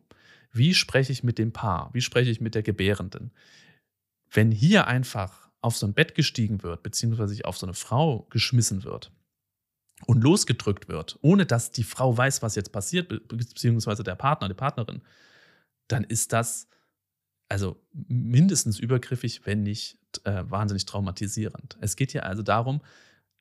[0.53, 1.91] Wie spreche ich mit dem Paar?
[1.93, 3.33] Wie spreche ich mit der Gebärenden?
[4.31, 8.85] Wenn hier einfach auf so ein Bett gestiegen wird, beziehungsweise auf so eine Frau geschmissen
[8.85, 9.13] wird,
[10.05, 14.55] und losgedrückt wird, ohne dass die Frau weiß, was jetzt passiert, beziehungsweise der Partner, die
[14.55, 15.01] Partnerin,
[15.89, 16.69] dann ist das
[17.49, 21.79] also mindestens übergriffig, wenn nicht äh, wahnsinnig traumatisierend.
[21.81, 22.83] Es geht hier also darum,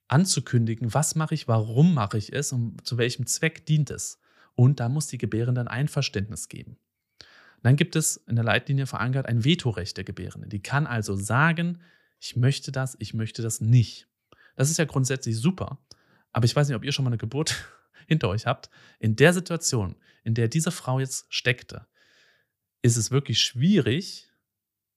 [0.08, 4.20] anzukündigen, was mache ich, warum mache ich es und zu welchem Zweck dient es.
[4.54, 6.78] Und da muss die Gebärende ein Einverständnis geben.
[7.64, 10.50] Dann gibt es in der Leitlinie verankert ein Vetorecht der Gebärenden.
[10.50, 11.80] Die kann also sagen,
[12.20, 14.08] ich möchte das, ich möchte das nicht.
[14.56, 15.80] Das ist ja grundsätzlich super.
[16.32, 17.66] Aber ich weiß nicht, ob ihr schon mal eine Geburt
[18.08, 18.70] hinter euch habt.
[19.00, 21.88] In der Situation, in der diese Frau jetzt steckte,
[22.82, 24.30] ist es wirklich schwierig,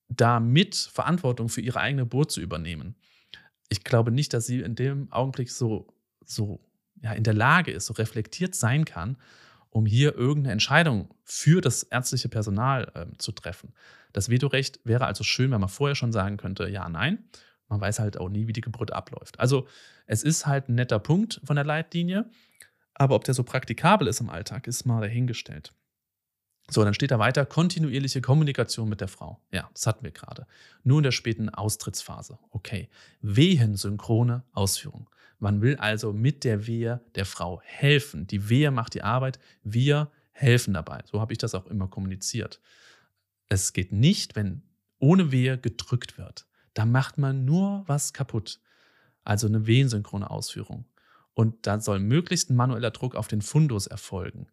[0.09, 2.96] da mit Verantwortung für ihre eigene Geburt zu übernehmen.
[3.68, 6.61] Ich glaube nicht, dass sie in dem Augenblick so, so
[7.02, 9.16] ja, in der Lage ist, so reflektiert sein kann,
[9.70, 13.72] um hier irgendeine Entscheidung für das ärztliche Personal äh, zu treffen.
[14.12, 17.24] Das Vetorecht wäre also schön, wenn man vorher schon sagen könnte, ja, nein.
[17.68, 19.38] Man weiß halt auch nie, wie die Geburt abläuft.
[19.38, 19.68] Also
[20.07, 22.31] es ist halt ein netter Punkt von der Leitlinie,
[22.94, 25.72] aber ob der so praktikabel ist im Alltag, ist mal dahingestellt.
[26.70, 29.40] So, dann steht da weiter, kontinuierliche Kommunikation mit der Frau.
[29.50, 30.46] Ja, das hatten wir gerade.
[30.83, 32.38] Nur in der späten Austrittsphase.
[32.50, 32.90] Okay.
[33.22, 35.09] Wehensynchrone Ausführung.
[35.38, 38.27] Man will also mit der Wehe der Frau helfen.
[38.27, 41.03] Die Wehe macht die Arbeit, wir helfen dabei.
[41.05, 42.61] So habe ich das auch immer kommuniziert.
[43.48, 44.62] Es geht nicht, wenn
[44.98, 46.48] ohne Wehe gedrückt wird
[46.79, 48.61] da macht man nur was kaputt.
[49.24, 50.85] Also eine wehensynchrone Ausführung.
[51.35, 54.46] Und da soll möglichst ein manueller Druck auf den Fundus erfolgen.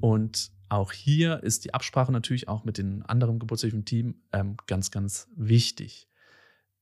[0.00, 4.90] Und auch hier ist die Absprache natürlich auch mit dem anderen geburtshilfen Team ähm, ganz,
[4.90, 6.08] ganz wichtig.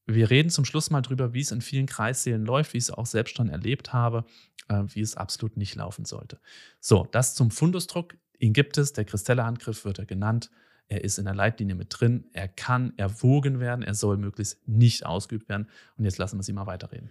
[0.06, 2.90] Wir reden zum Schluss mal drüber, wie es in vielen Kreissälen läuft, wie ich es
[2.90, 4.24] auch selbst schon erlebt habe,
[4.68, 6.40] äh, wie es absolut nicht laufen sollte.
[6.80, 8.14] So, das zum Fundusdruck.
[8.38, 10.50] Ihn gibt es, der Kristelle-Handgriff wird er genannt.
[10.88, 12.28] Er ist in der Leitlinie mit drin.
[12.32, 13.82] Er kann erwogen werden.
[13.82, 15.68] Er soll möglichst nicht ausgeübt werden.
[15.96, 17.10] Und jetzt lassen wir Sie mal weiterreden.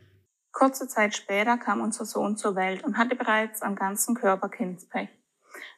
[0.52, 5.10] Kurze Zeit später kam unser Sohn zur Welt und hatte bereits am ganzen Körper Kindspech.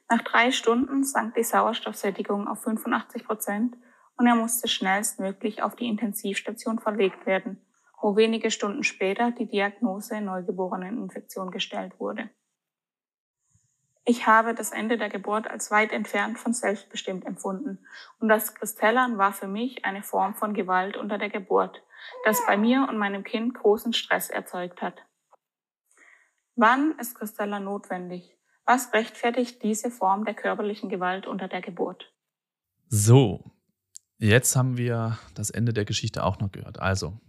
[0.10, 3.78] Nach drei Stunden sank die Sauerstoffsättigung auf 85 Prozent
[4.18, 7.62] und er musste schnellstmöglich auf die Intensivstation verlegt werden,
[8.02, 12.30] wo wenige Stunden später die Diagnose Neugeboreneninfektion gestellt wurde.
[14.08, 17.80] Ich habe das Ende der Geburt als weit entfernt von selbstbestimmt empfunden.
[18.20, 21.82] Und das Kristellern war für mich eine Form von Gewalt unter der Geburt,
[22.24, 25.04] das bei mir und meinem Kind großen Stress erzeugt hat.
[26.56, 28.38] Wann ist Kristellern notwendig?
[28.64, 32.14] Was rechtfertigt diese Form der körperlichen Gewalt unter der Geburt?
[32.88, 33.55] So,
[34.20, 36.80] jetzt haben wir das Ende der Geschichte auch noch gehört.
[36.80, 37.20] Also,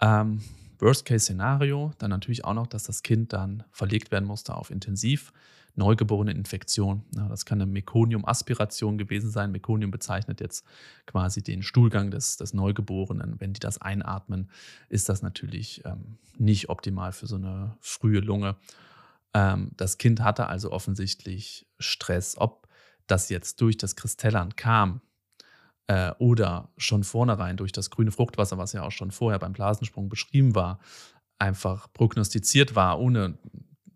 [0.00, 0.42] ähm,
[0.78, 5.32] Worst-Case-Szenario, dann natürlich auch noch, dass das Kind dann verlegt werden musste auf Intensiv
[5.78, 7.04] neugeborene Infektion.
[7.16, 9.52] Ja, das kann eine Mekonium-Aspiration gewesen sein.
[9.52, 10.66] Mekonium bezeichnet jetzt
[11.06, 13.40] quasi den Stuhlgang des, des Neugeborenen.
[13.40, 14.50] Wenn die das einatmen,
[14.88, 18.56] ist das natürlich ähm, nicht optimal für so eine frühe Lunge.
[19.32, 22.36] Ähm, das Kind hatte also offensichtlich Stress.
[22.36, 22.68] Ob
[23.06, 25.00] das jetzt durch das Kristellern kam
[25.88, 30.08] äh, oder schon vornherein durch das grüne Fruchtwasser, was ja auch schon vorher beim Blasensprung
[30.08, 30.78] beschrieben war,
[31.38, 33.38] einfach prognostiziert war, ohne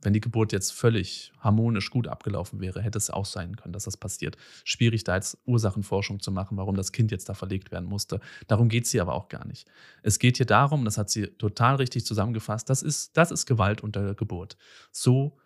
[0.03, 3.85] wenn die Geburt jetzt völlig harmonisch gut abgelaufen wäre, hätte es auch sein können, dass
[3.85, 4.37] das passiert.
[4.65, 8.21] Schwierig, da jetzt Ursachenforschung zu machen, warum das Kind jetzt da verlegt werden musste.
[8.49, 9.69] Darum geht es hier aber auch gar nicht.
[10.03, 13.81] Es geht hier darum, das hat sie total richtig zusammengefasst, das ist, das ist Gewalt
[13.81, 14.57] unter der Geburt.
[14.91, 15.39] So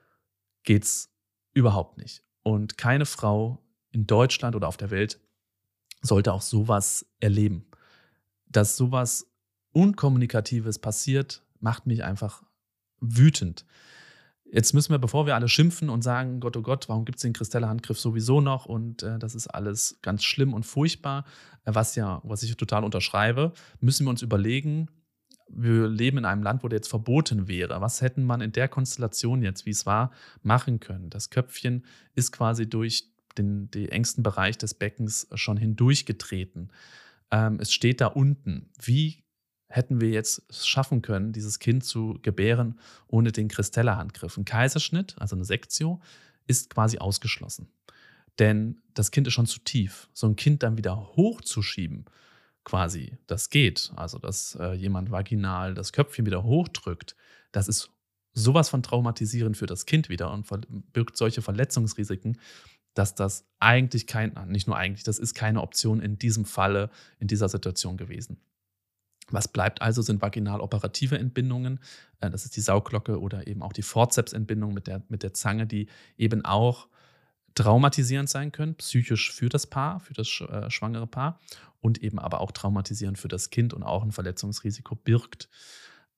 [0.64, 1.10] geht es
[1.52, 2.24] überhaupt nicht.
[2.42, 5.20] Und keine Frau in Deutschland oder auf der Welt
[6.02, 7.66] sollte auch sowas erleben.
[8.48, 9.26] Dass sowas
[9.72, 12.42] Unkommunikatives passiert, macht mich einfach
[13.00, 13.66] wütend.
[14.50, 17.22] Jetzt müssen wir, bevor wir alle schimpfen und sagen, Gott, oh Gott, warum gibt es
[17.22, 21.24] den Kristelle-Handgriff sowieso noch und äh, das ist alles ganz schlimm und furchtbar,
[21.64, 24.88] äh, was ja, was ich total unterschreibe, müssen wir uns überlegen,
[25.48, 27.80] wir leben in einem Land, wo der jetzt verboten wäre.
[27.80, 30.10] Was hätten man in der Konstellation jetzt, wie es war,
[30.42, 31.10] machen können?
[31.10, 36.70] Das Köpfchen ist quasi durch den, den engsten Bereich des Beckens schon hindurchgetreten.
[37.30, 38.70] Ähm, es steht da unten.
[38.80, 39.24] Wie
[39.68, 44.36] hätten wir jetzt schaffen können, dieses Kind zu gebären ohne den Christella-Handgriff.
[44.36, 46.00] Ein Kaiserschnitt, also eine Sektio,
[46.46, 47.68] ist quasi ausgeschlossen.
[48.38, 50.08] Denn das Kind ist schon zu tief.
[50.12, 52.04] So ein Kind dann wieder hochzuschieben,
[52.64, 53.92] quasi, das geht.
[53.96, 57.16] Also, dass äh, jemand vaginal das Köpfchen wieder hochdrückt,
[57.52, 57.90] das ist
[58.34, 60.46] sowas von traumatisierend für das Kind wieder und
[60.92, 62.38] birgt solche Verletzungsrisiken,
[62.96, 67.28] dass das eigentlich kein, nicht nur eigentlich, das ist keine Option in diesem Falle, in
[67.28, 68.38] dieser Situation gewesen.
[69.30, 71.80] Was bleibt also, sind vaginal operative Entbindungen.
[72.20, 75.66] Äh, das ist die Sauglocke oder eben auch die Fortzepsentbindung mit der, mit der Zange,
[75.66, 76.88] die eben auch
[77.54, 81.40] traumatisierend sein können, psychisch für das Paar, für das äh, schwangere Paar
[81.80, 85.48] und eben aber auch traumatisierend für das Kind und auch ein Verletzungsrisiko birgt.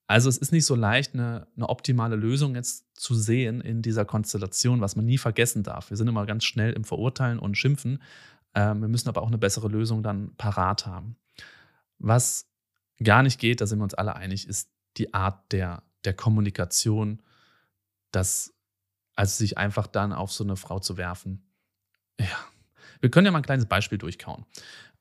[0.09, 4.05] Also es ist nicht so leicht, eine, eine, optimale Lösung jetzt zu sehen in dieser
[4.05, 5.91] Konstellation, was man nie vergessen darf.
[5.91, 8.01] Wir sind immer ganz schnell im Verurteilen und Schimpfen.
[8.55, 11.15] Ähm, wir müssen aber auch eine bessere Lösung dann parat haben.
[11.99, 12.49] Was
[13.03, 17.21] gar nicht geht, da sind wir uns alle einig, ist die Art der, der Kommunikation,
[18.09, 18.55] das,
[19.15, 21.47] also sich einfach dann auf so eine Frau zu werfen.
[22.19, 22.39] Ja,
[22.99, 24.47] wir können ja mal ein kleines Beispiel durchkauen.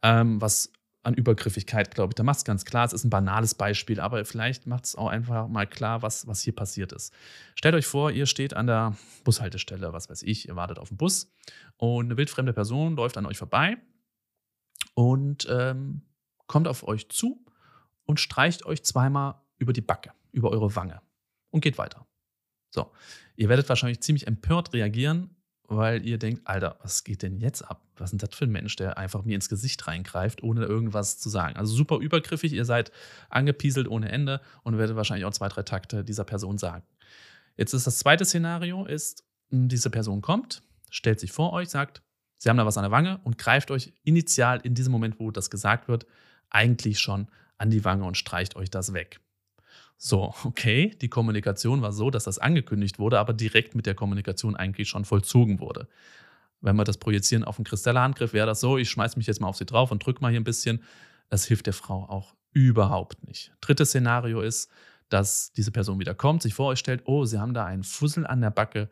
[0.02, 0.70] Ähm, was
[1.02, 4.24] an Übergriffigkeit, glaube ich, da macht es ganz klar, es ist ein banales Beispiel, aber
[4.24, 7.14] vielleicht macht es auch einfach mal klar, was, was hier passiert ist.
[7.54, 10.96] Stellt euch vor, ihr steht an der Bushaltestelle, was weiß ich, ihr wartet auf den
[10.96, 11.32] Bus
[11.76, 13.76] und eine wildfremde Person läuft an euch vorbei
[14.94, 16.02] und ähm,
[16.46, 17.44] kommt auf euch zu
[18.04, 21.00] und streicht euch zweimal über die Backe, über eure Wange
[21.50, 22.06] und geht weiter.
[22.70, 22.92] So,
[23.36, 25.37] ihr werdet wahrscheinlich ziemlich empört reagieren,
[25.68, 27.82] weil ihr denkt, Alter, was geht denn jetzt ab?
[27.96, 31.18] Was ist denn das für ein Mensch, der einfach mir ins Gesicht reingreift, ohne irgendwas
[31.18, 31.56] zu sagen?
[31.56, 32.90] Also super übergriffig, ihr seid
[33.28, 36.84] angepieselt ohne Ende und werdet wahrscheinlich auch zwei, drei Takte dieser Person sagen.
[37.56, 42.02] Jetzt ist das zweite Szenario, ist, hm, diese Person kommt, stellt sich vor euch, sagt,
[42.38, 45.30] sie haben da was an der Wange und greift euch initial in diesem Moment, wo
[45.30, 46.06] das gesagt wird,
[46.48, 47.28] eigentlich schon
[47.58, 49.20] an die Wange und streicht euch das weg.
[50.00, 54.54] So, okay, die Kommunikation war so, dass das angekündigt wurde, aber direkt mit der Kommunikation
[54.54, 55.88] eigentlich schon vollzogen wurde.
[56.60, 59.48] Wenn wir das projizieren auf einen Kristellhandgriff, wäre das so, ich schmeiße mich jetzt mal
[59.48, 60.84] auf sie drauf und drücke mal hier ein bisschen.
[61.30, 63.52] Das hilft der Frau auch überhaupt nicht.
[63.60, 64.70] Drittes Szenario ist,
[65.08, 68.24] dass diese Person wieder kommt, sich vor euch stellt, oh, Sie haben da einen Fussel
[68.24, 68.88] an der Backe,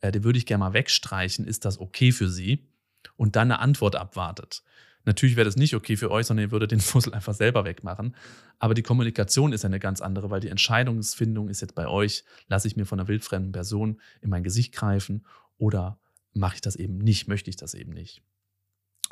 [0.00, 2.68] äh, den würde ich gerne mal wegstreichen, ist das okay für Sie?
[3.16, 4.62] Und dann eine Antwort abwartet.
[5.08, 8.14] Natürlich wäre das nicht okay für euch, sondern ihr würdet den Fussel einfach selber wegmachen.
[8.58, 12.68] Aber die Kommunikation ist eine ganz andere, weil die Entscheidungsfindung ist jetzt bei euch, lasse
[12.68, 15.24] ich mir von einer wildfremden Person in mein Gesicht greifen
[15.56, 15.98] oder
[16.34, 18.20] mache ich das eben nicht, möchte ich das eben nicht.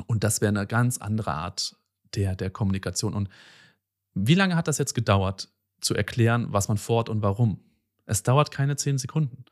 [0.06, 1.76] Und das wäre eine ganz andere Art
[2.14, 3.14] der, der Kommunikation.
[3.14, 3.30] Und
[4.12, 5.48] wie lange hat das jetzt gedauert,
[5.80, 7.58] zu erklären, was man fort und warum?
[8.04, 9.46] Es dauert keine zehn Sekunden.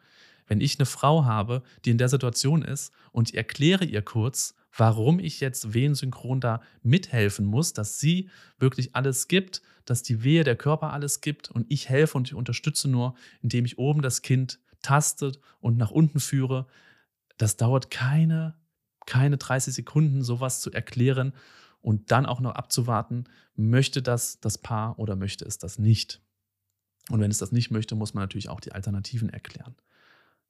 [0.46, 4.54] Wenn ich eine Frau habe, die in der Situation ist und ich erkläre ihr kurz,
[4.76, 10.44] warum ich jetzt Wehensynchron da mithelfen muss, dass sie wirklich alles gibt, dass die Wehe
[10.44, 14.22] der Körper alles gibt und ich helfe und ich unterstütze nur, indem ich oben das
[14.22, 16.66] Kind tastet und nach unten führe.
[17.37, 18.56] Das dauert keine,
[19.06, 21.34] keine 30 Sekunden, sowas zu erklären
[21.80, 23.24] und dann auch noch abzuwarten,
[23.56, 26.20] möchte das das Paar oder möchte es das nicht.
[27.10, 29.74] Und wenn es das nicht möchte, muss man natürlich auch die Alternativen erklären.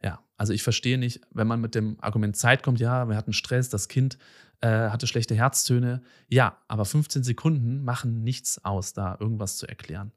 [0.04, 3.32] Ja, also ich verstehe nicht, wenn man mit dem Argument Zeit kommt, ja, wir hatten
[3.32, 4.18] Stress, das Kind
[4.60, 6.02] äh, hatte schlechte Herztöne.
[6.28, 10.12] Ja, aber 15 Sekunden machen nichts aus, da irgendwas zu erklären.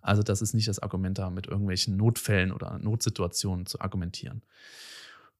[0.00, 4.42] Also das ist nicht das Argument, da mit irgendwelchen Notfällen oder Notsituationen zu argumentieren.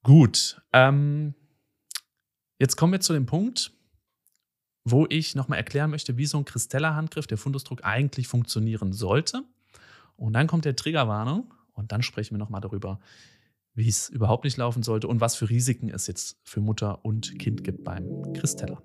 [0.03, 1.35] Gut, ähm,
[2.59, 3.73] jetzt kommen wir zu dem Punkt,
[4.85, 9.45] wo ich nochmal erklären möchte, wie so ein Christella-Handgriff, der Fundusdruck eigentlich funktionieren sollte.
[10.17, 12.99] Und dann kommt der Triggerwarnung und dann sprechen wir nochmal darüber,
[13.75, 17.39] wie es überhaupt nicht laufen sollte und was für Risiken es jetzt für Mutter und
[17.39, 18.83] Kind gibt beim Kristeller.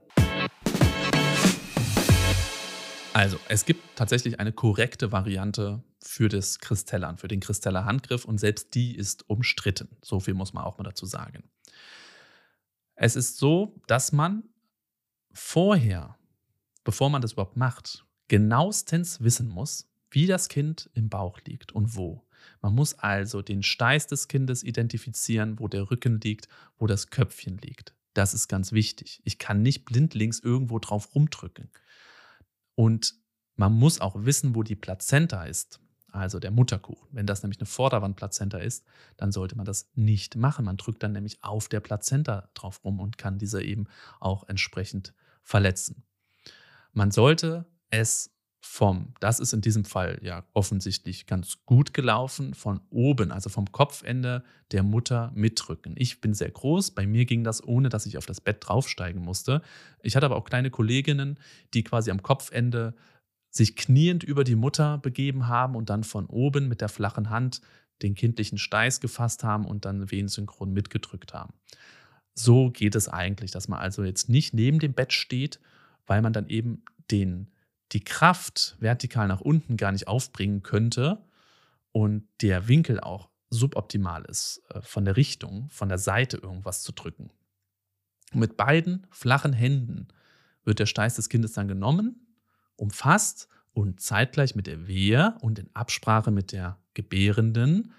[3.13, 8.37] Also, es gibt tatsächlich eine korrekte Variante für das Kristellern, für den Kristeller Handgriff und
[8.37, 9.89] selbst die ist umstritten.
[10.03, 11.43] So viel muss man auch mal dazu sagen.
[12.95, 14.43] Es ist so, dass man
[15.33, 16.15] vorher,
[16.83, 21.95] bevor man das überhaupt macht, genauestens wissen muss, wie das Kind im Bauch liegt und
[21.95, 22.26] wo.
[22.61, 27.57] Man muss also den Steiß des Kindes identifizieren, wo der Rücken liegt, wo das Köpfchen
[27.57, 27.93] liegt.
[28.13, 29.21] Das ist ganz wichtig.
[29.25, 31.69] Ich kann nicht blindlings irgendwo drauf rumdrücken.
[32.75, 33.15] Und
[33.55, 35.79] man muss auch wissen, wo die Plazenta ist,
[36.11, 37.07] also der Mutterkuchen.
[37.11, 38.85] Wenn das nämlich eine Vorderwandplazenta ist,
[39.17, 40.65] dann sollte man das nicht machen.
[40.65, 43.85] Man drückt dann nämlich auf der Plazenta drauf rum und kann diese eben
[44.19, 46.03] auch entsprechend verletzen.
[46.93, 48.31] Man sollte es
[48.67, 53.71] vom, das ist in diesem Fall ja offensichtlich ganz gut gelaufen, von oben, also vom
[53.71, 55.95] Kopfende der Mutter mitdrücken.
[55.97, 59.23] Ich bin sehr groß, bei mir ging das ohne, dass ich auf das Bett draufsteigen
[59.23, 59.61] musste.
[60.03, 61.39] Ich hatte aber auch kleine Kolleginnen,
[61.73, 62.93] die quasi am Kopfende
[63.49, 67.61] sich kniend über die Mutter begeben haben und dann von oben mit der flachen Hand
[68.03, 71.53] den kindlichen Steiß gefasst haben und dann wehensynchron mitgedrückt haben.
[72.35, 75.59] So geht es eigentlich, dass man also jetzt nicht neben dem Bett steht,
[76.05, 77.49] weil man dann eben den
[77.91, 81.23] die Kraft vertikal nach unten gar nicht aufbringen könnte
[81.91, 86.91] und der Winkel auch suboptimal ist, äh, von der Richtung, von der Seite irgendwas zu
[86.91, 87.31] drücken.
[88.33, 90.09] Mit beiden flachen Händen
[90.63, 92.27] wird der Steiß des Kindes dann genommen,
[92.75, 97.93] umfasst und zeitgleich mit der Wehe und in Absprache mit der Gebärenden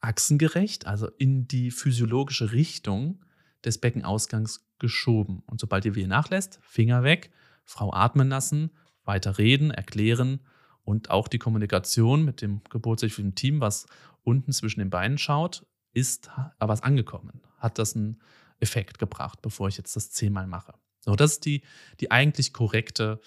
[0.00, 3.24] achsengerecht, also in die physiologische Richtung
[3.64, 5.42] des Beckenausgangs geschoben.
[5.46, 7.30] Und sobald die Wehe nachlässt, Finger weg,
[7.64, 8.70] Frau atmen lassen
[9.04, 10.40] weiter reden, erklären
[10.84, 13.86] und auch die Kommunikation mit dem geburtshilflichen Team, was
[14.22, 17.42] unten zwischen den Beinen schaut, ist was angekommen.
[17.58, 18.20] Hat das einen
[18.60, 20.74] Effekt gebracht, bevor ich jetzt das zehnmal mache.
[21.00, 21.62] So, das ist die,
[22.00, 23.20] die eigentlich korrekte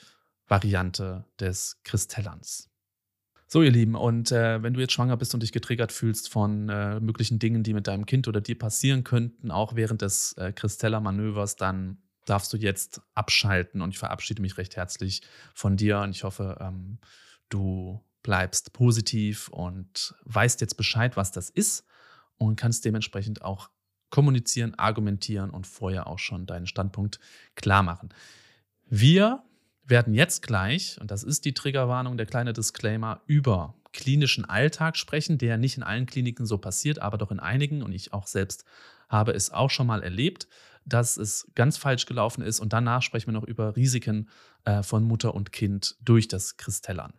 [0.48, 2.70] Variante des Kristellans.
[3.48, 6.68] So, ihr Lieben, und äh, wenn du jetzt schwanger bist und dich getriggert fühlst von
[6.70, 10.52] äh, möglichen Dingen, die mit deinem Kind oder dir passieren könnten, auch während des äh,
[10.52, 15.22] Kristeller-Manövers, dann darfst du jetzt abschalten und ich verabschiede mich recht herzlich
[15.54, 17.00] von dir und ich hoffe, ähm,
[17.50, 21.86] du bleibst positiv und weißt jetzt Bescheid, was das ist
[22.38, 23.70] und kannst dementsprechend auch
[24.10, 27.20] kommunizieren, argumentieren und vorher auch schon deinen Standpunkt
[27.56, 28.10] klar machen.
[28.88, 29.44] Wir
[29.84, 35.38] werden jetzt gleich, und das ist die Triggerwarnung, der kleine Disclaimer, über klinischen Alltag sprechen,
[35.38, 38.66] der nicht in allen Kliniken so passiert, aber doch in einigen und ich auch selbst
[39.08, 40.48] habe es auch schon mal erlebt
[40.86, 42.60] dass es ganz falsch gelaufen ist.
[42.60, 44.30] Und danach sprechen wir noch über Risiken
[44.64, 47.14] äh, von Mutter und Kind durch das Kristellern.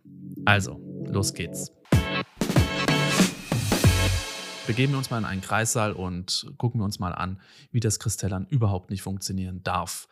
[0.45, 1.73] Also, los geht's.
[4.67, 8.01] Begeben wir uns mal in einen Kreissaal und gucken wir uns mal an, wie das
[8.01, 10.09] Kristellern überhaupt nicht funktionieren darf.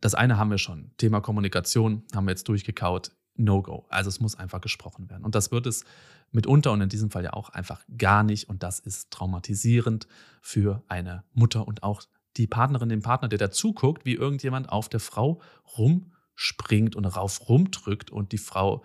[0.00, 0.92] Das eine haben wir schon.
[0.96, 3.12] Thema Kommunikation haben wir jetzt durchgekaut.
[3.36, 3.86] No-Go.
[3.88, 5.24] Also es muss einfach gesprochen werden.
[5.24, 5.84] Und das wird es
[6.32, 8.48] mitunter und in diesem Fall ja auch einfach gar nicht.
[8.48, 10.08] Und das ist traumatisierend
[10.40, 12.02] für eine Mutter und auch
[12.38, 15.40] die Partnerin, den Partner, der dazu guckt, wie irgendjemand auf der Frau
[15.76, 18.84] rumspringt und rauf rumdrückt und die Frau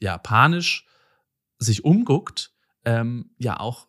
[0.00, 0.86] ja panisch
[1.58, 2.52] sich umguckt,
[2.84, 3.88] ähm, ja auch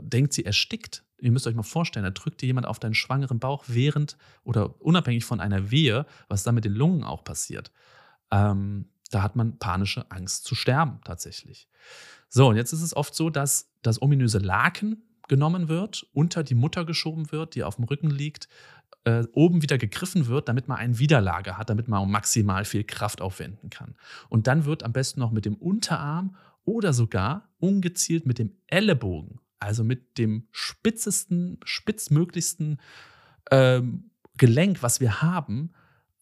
[0.00, 1.04] denkt, sie erstickt.
[1.18, 4.80] Ihr müsst euch mal vorstellen, da drückt dir jemand auf deinen schwangeren Bauch während oder
[4.82, 7.70] unabhängig von einer Wehe, was dann mit den Lungen auch passiert.
[8.30, 11.68] Ähm, da hat man panische Angst zu sterben tatsächlich.
[12.28, 16.54] So, und jetzt ist es oft so, dass das ominöse Laken, genommen wird, unter die
[16.54, 18.48] Mutter geschoben wird, die auf dem Rücken liegt,
[19.04, 23.20] äh, oben wieder gegriffen wird, damit man ein Widerlager hat, damit man maximal viel Kraft
[23.20, 23.94] aufwenden kann.
[24.28, 29.40] Und dann wird am besten noch mit dem Unterarm oder sogar ungezielt mit dem Ellenbogen,
[29.58, 32.80] also mit dem spitzesten, spitzmöglichsten
[33.50, 35.72] ähm, Gelenk, was wir haben,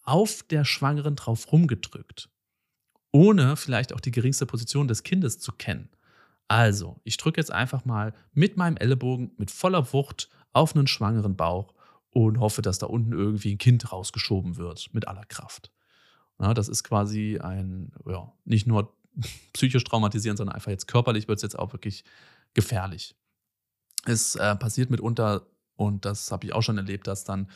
[0.02, 2.30] auf der Schwangeren drauf rumgedrückt,
[3.12, 5.90] ohne vielleicht auch die geringste Position des Kindes zu kennen.
[6.50, 11.36] Also, ich drücke jetzt einfach mal mit meinem Ellenbogen mit voller Wucht auf einen schwangeren
[11.36, 11.74] Bauch
[12.10, 15.70] und hoffe, dass da unten irgendwie ein Kind rausgeschoben wird mit aller Kraft.
[16.40, 18.92] Ja, das ist quasi ein, ja, nicht nur
[19.52, 22.02] psychisch traumatisierend, sondern einfach jetzt körperlich wird es jetzt auch wirklich
[22.52, 23.14] gefährlich.
[24.06, 25.46] Es äh, passiert mitunter,
[25.76, 27.48] und das habe ich auch schon erlebt, dass dann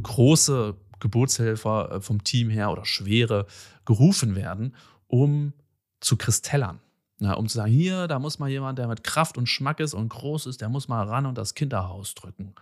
[0.00, 3.46] große Geburtshelfer äh, vom Team her oder schwere
[3.84, 4.74] gerufen werden,
[5.08, 5.52] um
[6.00, 6.80] zu kristellern.
[7.20, 9.92] Na, um zu sagen, hier, da muss mal jemand, der mit Kraft und Schmack ist
[9.92, 12.54] und groß ist, der muss mal ran und das Kinderhaus drücken.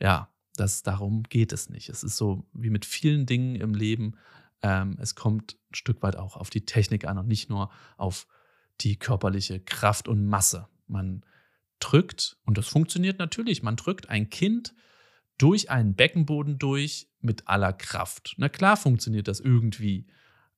[0.00, 1.90] Ja, das, darum geht es nicht.
[1.90, 4.16] Es ist so wie mit vielen Dingen im Leben.
[4.62, 8.26] Ähm, es kommt ein Stück weit auch auf die Technik an und nicht nur auf
[8.80, 10.66] die körperliche Kraft und Masse.
[10.86, 11.22] Man
[11.78, 14.74] drückt, und das funktioniert natürlich, man drückt ein Kind
[15.36, 18.34] durch einen Beckenboden durch mit aller Kraft.
[18.38, 20.06] Na klar funktioniert das irgendwie,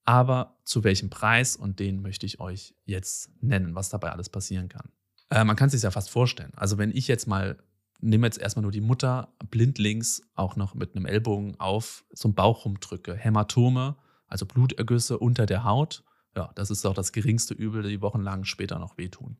[0.05, 4.68] aber zu welchem Preis und den möchte ich euch jetzt nennen, was dabei alles passieren
[4.68, 4.90] kann.
[5.30, 6.53] Äh, man kann es sich ja fast vorstellen.
[6.57, 7.59] Also wenn ich jetzt mal,
[8.00, 12.64] nehme jetzt erstmal nur die Mutter blindlings auch noch mit einem Ellbogen auf zum Bauch
[12.64, 13.96] rumdrücke, Hämatome,
[14.26, 16.03] also Blutergüsse unter der Haut,
[16.34, 19.36] ja, das ist doch das geringste Übel, die wochenlang später noch wehtun.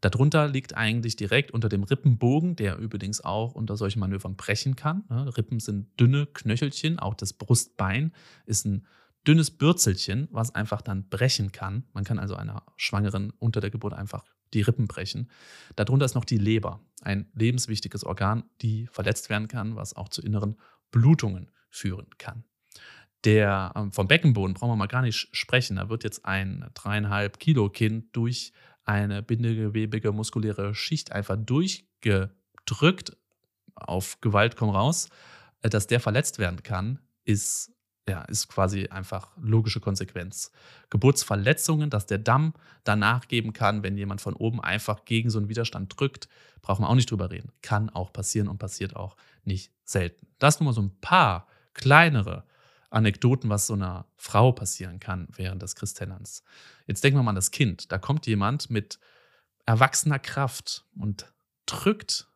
[0.00, 5.04] Darunter liegt eigentlich direkt unter dem Rippenbogen, der übrigens auch unter solchen Manövern brechen kann.
[5.10, 5.36] Ne?
[5.36, 8.12] Rippen sind dünne Knöchelchen, auch das Brustbein
[8.46, 8.86] ist ein
[9.26, 11.84] dünnes Bürzelchen, was einfach dann brechen kann.
[11.92, 15.30] Man kann also einer Schwangeren unter der Geburt einfach die Rippen brechen.
[15.76, 20.22] Darunter ist noch die Leber, ein lebenswichtiges Organ, die verletzt werden kann, was auch zu
[20.22, 20.56] inneren
[20.90, 22.44] Blutungen führen kann.
[23.24, 25.76] Der ähm, vom Beckenboden brauchen wir mal gar nicht sprechen.
[25.76, 28.52] Da wird jetzt ein dreieinhalb Kilo Kind durch
[28.84, 33.16] eine bindegewebige muskuläre Schicht einfach durchgedrückt
[33.74, 35.08] auf Gewalt komm raus,
[35.62, 37.72] äh, dass der verletzt werden kann, ist
[38.08, 40.50] ja, ist quasi einfach logische Konsequenz.
[40.88, 45.48] Geburtsverletzungen, dass der Damm danach geben kann, wenn jemand von oben einfach gegen so einen
[45.48, 46.28] Widerstand drückt,
[46.62, 47.52] brauchen wir auch nicht drüber reden.
[47.62, 50.26] Kann auch passieren und passiert auch nicht selten.
[50.38, 52.44] Das nur mal so ein paar kleinere
[52.90, 56.42] Anekdoten, was so einer Frau passieren kann während des Christellerns.
[56.86, 57.92] Jetzt denken wir mal an das Kind.
[57.92, 58.98] Da kommt jemand mit
[59.66, 61.32] erwachsener Kraft und
[61.66, 62.28] drückt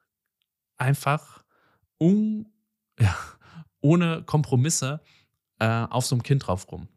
[0.76, 1.42] einfach
[1.98, 2.52] un,
[2.98, 3.16] ja,
[3.80, 5.00] ohne Kompromisse
[5.64, 6.88] äh, auf so einem Kind drauf rum.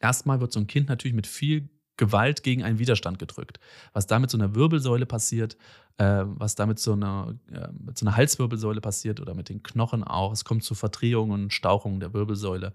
[0.00, 1.68] Erstmal wird so ein Kind natürlich mit viel
[1.98, 3.58] Gewalt gegen einen Widerstand gedrückt.
[3.92, 5.56] Was da mit so einer Wirbelsäule passiert,
[5.98, 9.62] äh, was da mit so, einer, äh, mit so einer Halswirbelsäule passiert oder mit den
[9.62, 10.32] Knochen auch.
[10.32, 12.72] Es kommt zu Verdrehungen und Stauchungen der Wirbelsäule,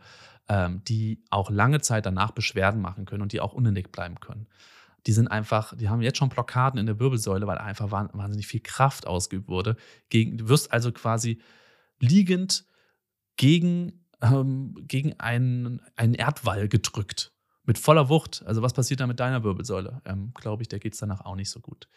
[0.47, 4.47] ähm, die auch lange Zeit danach Beschwerden machen können und die auch unentdeckt bleiben können.
[5.07, 8.59] Die sind einfach, die haben jetzt schon Blockaden in der Wirbelsäule, weil einfach wahnsinnig viel
[8.59, 9.77] Kraft ausgeübt wurde.
[10.09, 11.41] Gegen, du wirst also quasi
[11.99, 12.65] liegend
[13.35, 17.31] gegen ähm, gegen einen, einen Erdwall gedrückt.
[17.63, 18.43] Mit voller Wucht.
[18.45, 20.01] Also was passiert da mit deiner Wirbelsäule?
[20.05, 21.87] Ähm, Glaube ich, der geht es danach auch nicht so gut.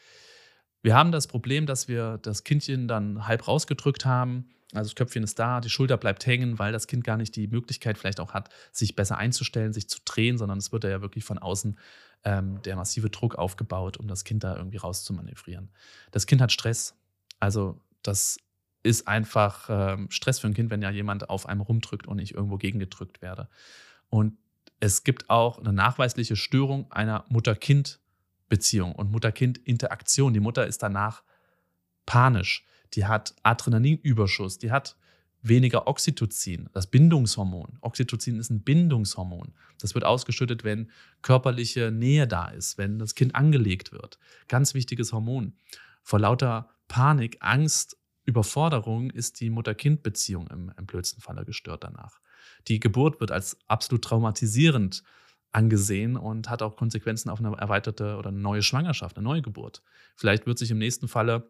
[0.83, 4.51] Wir haben das Problem, dass wir das Kindchen dann halb rausgedrückt haben.
[4.75, 7.47] Also das Köpfchen ist da, die Schulter bleibt hängen, weil das Kind gar nicht die
[7.47, 11.25] Möglichkeit vielleicht auch hat, sich besser einzustellen, sich zu drehen, sondern es wird ja wirklich
[11.25, 11.79] von außen
[12.25, 15.71] ähm, der massive Druck aufgebaut, um das Kind da irgendwie rauszumanövrieren.
[16.11, 16.95] Das Kind hat Stress.
[17.41, 18.39] Also das
[18.85, 22.35] ist einfach ähm, Stress für ein Kind, wenn ja jemand auf einem rumdrückt und ich
[22.35, 23.49] irgendwo gegengedrückt werde.
[24.11, 24.37] Und
[24.79, 30.35] es gibt auch eine nachweisliche Störung einer Mutter-Kind-Beziehung und Mutter-Kind-Interaktion.
[30.35, 31.23] Die Mutter ist danach
[32.05, 34.97] panisch, die hat Adrenalinüberschuss, die hat
[35.41, 37.79] weniger Oxytocin, das Bindungshormon.
[37.81, 39.55] Oxytocin ist ein Bindungshormon.
[39.81, 40.91] Das wird ausgeschüttet, wenn
[41.23, 44.19] körperliche Nähe da ist, wenn das Kind angelegt wird.
[44.49, 45.55] Ganz wichtiges Hormon.
[46.03, 52.21] Vor lauter Panik, Angst Überforderung ist die Mutter-Kind-Beziehung im, im blödsten Falle gestört danach.
[52.69, 55.03] Die Geburt wird als absolut traumatisierend
[55.53, 59.83] angesehen und hat auch Konsequenzen auf eine erweiterte oder eine neue Schwangerschaft, eine neue Geburt.
[60.17, 61.49] Vielleicht wird sich im nächsten Falle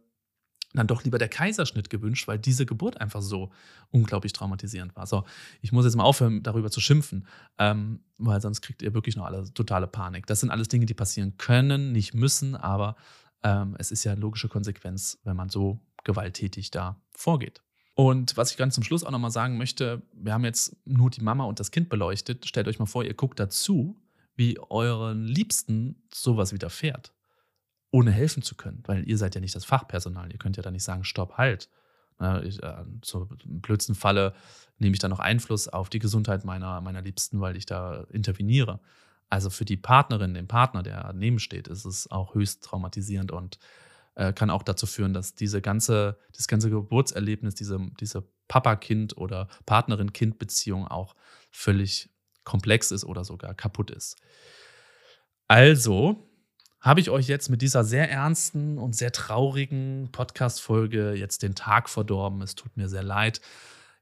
[0.75, 3.53] dann doch lieber der Kaiserschnitt gewünscht, weil diese Geburt einfach so
[3.91, 5.07] unglaublich traumatisierend war.
[5.07, 5.25] So,
[5.63, 7.27] ich muss jetzt mal aufhören, darüber zu schimpfen,
[7.59, 10.27] ähm, weil sonst kriegt ihr wirklich noch alle totale Panik.
[10.27, 12.97] Das sind alles Dinge, die passieren können, nicht müssen, aber
[13.45, 17.63] ähm, es ist ja eine logische Konsequenz, wenn man so gewalttätig da vorgeht.
[17.95, 21.23] Und was ich ganz zum Schluss auch nochmal sagen möchte, wir haben jetzt nur die
[21.23, 22.47] Mama und das Kind beleuchtet.
[22.47, 24.01] Stellt euch mal vor, ihr guckt dazu,
[24.35, 27.13] wie euren Liebsten sowas widerfährt,
[27.93, 30.33] ohne helfen zu können, weil ihr seid ja nicht das Fachpersonal.
[30.33, 31.69] Ihr könnt ja da nicht sagen, stopp, halt.
[32.45, 32.85] Ich, äh,
[33.45, 34.35] im blödsten Falle
[34.79, 38.81] nehme ich da noch Einfluss auf die Gesundheit meiner, meiner Liebsten, weil ich da interveniere.
[39.31, 43.59] Also für die Partnerin, den Partner, der daneben steht, ist es auch höchst traumatisierend und
[44.15, 49.49] äh, kann auch dazu führen, dass diese ganze, das ganze Geburtserlebnis, diese, diese Papa-Kind- oder
[49.67, 51.15] Partnerin-Kind-Beziehung auch
[51.51, 52.11] völlig
[52.45, 54.17] komplex ist oder sogar kaputt ist.
[55.49, 56.29] Also
[56.81, 61.89] habe ich euch jetzt mit dieser sehr ernsten und sehr traurigen Podcast-Folge jetzt den Tag
[61.89, 62.43] verdorben.
[62.43, 63.41] Es tut mir sehr leid.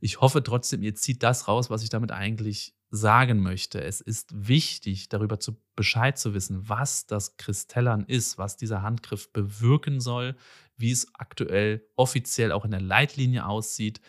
[0.00, 3.82] Ich hoffe trotzdem, ihr zieht das raus, was ich damit eigentlich sagen möchte.
[3.82, 9.32] Es ist wichtig, darüber zu Bescheid zu wissen, was das Kristellern ist, was dieser Handgriff
[9.32, 10.36] bewirken soll,
[10.76, 14.03] wie es aktuell offiziell auch in der Leitlinie aussieht.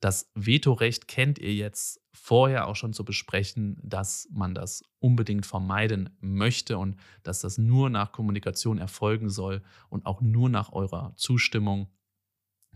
[0.00, 6.10] Das Vetorecht kennt ihr jetzt vorher auch schon zu besprechen, dass man das unbedingt vermeiden
[6.20, 11.88] möchte und dass das nur nach Kommunikation erfolgen soll und auch nur nach eurer Zustimmung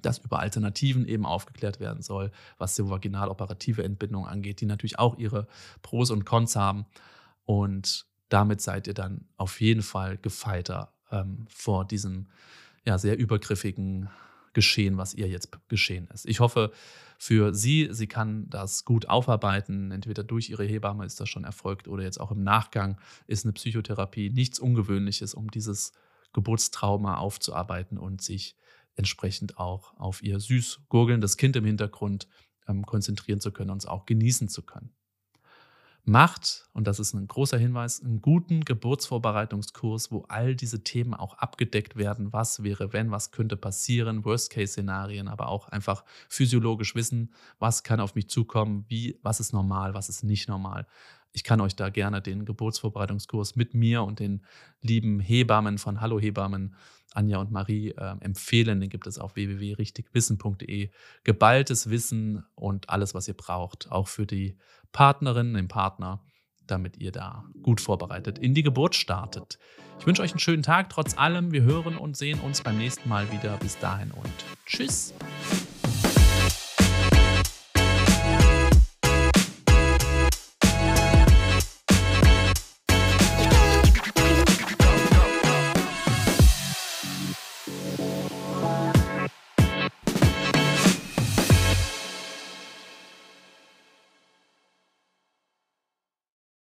[0.03, 5.19] dass über Alternativen eben aufgeklärt werden soll, was die vaginal-operative Entbindung angeht, die natürlich auch
[5.19, 5.47] ihre
[5.83, 6.87] Pros und Cons haben.
[7.45, 12.29] Und damit seid ihr dann auf jeden Fall gefeiter ähm, vor diesem
[12.85, 14.09] ja, sehr übergriffigen
[14.53, 16.27] Geschehen, was ihr jetzt geschehen ist.
[16.27, 16.73] Ich hoffe
[17.19, 19.93] für sie, sie kann das gut aufarbeiten.
[19.93, 22.99] Entweder durch ihre Hebamme ist das schon erfolgt oder jetzt auch im Nachgang
[23.29, 25.93] ist eine Psychotherapie nichts Ungewöhnliches, um dieses
[26.33, 28.57] Geburtstrauma aufzuarbeiten und sich
[28.97, 32.28] entsprechend auch auf ihr süß gurgelndes Kind im Hintergrund
[32.68, 34.95] ähm, konzentrieren zu können und es auch genießen zu können
[36.05, 41.34] macht, und das ist ein großer Hinweis, einen guten Geburtsvorbereitungskurs, wo all diese Themen auch
[41.34, 42.32] abgedeckt werden.
[42.32, 48.14] Was wäre, wenn, was könnte passieren, Worst-Case-Szenarien, aber auch einfach physiologisch wissen, was kann auf
[48.14, 50.86] mich zukommen, wie, was ist normal, was ist nicht normal.
[51.33, 54.45] Ich kann euch da gerne den Geburtsvorbereitungskurs mit mir und den
[54.83, 56.74] lieben Hebammen von Hallo Hebammen,
[57.12, 58.81] Anja und Marie, äh, empfehlen.
[58.81, 60.91] Den gibt es auf www.richtigwissen.de.
[61.24, 64.57] Geballtes Wissen und alles, was ihr braucht, auch für die
[64.93, 66.24] Partnerin, den Partner,
[66.66, 69.59] damit ihr da gut vorbereitet in die Geburt startet.
[69.99, 71.53] Ich wünsche euch einen schönen Tag trotz allem.
[71.53, 73.57] Wir hören und sehen uns beim nächsten Mal wieder.
[73.59, 74.33] Bis dahin und
[74.66, 75.12] tschüss.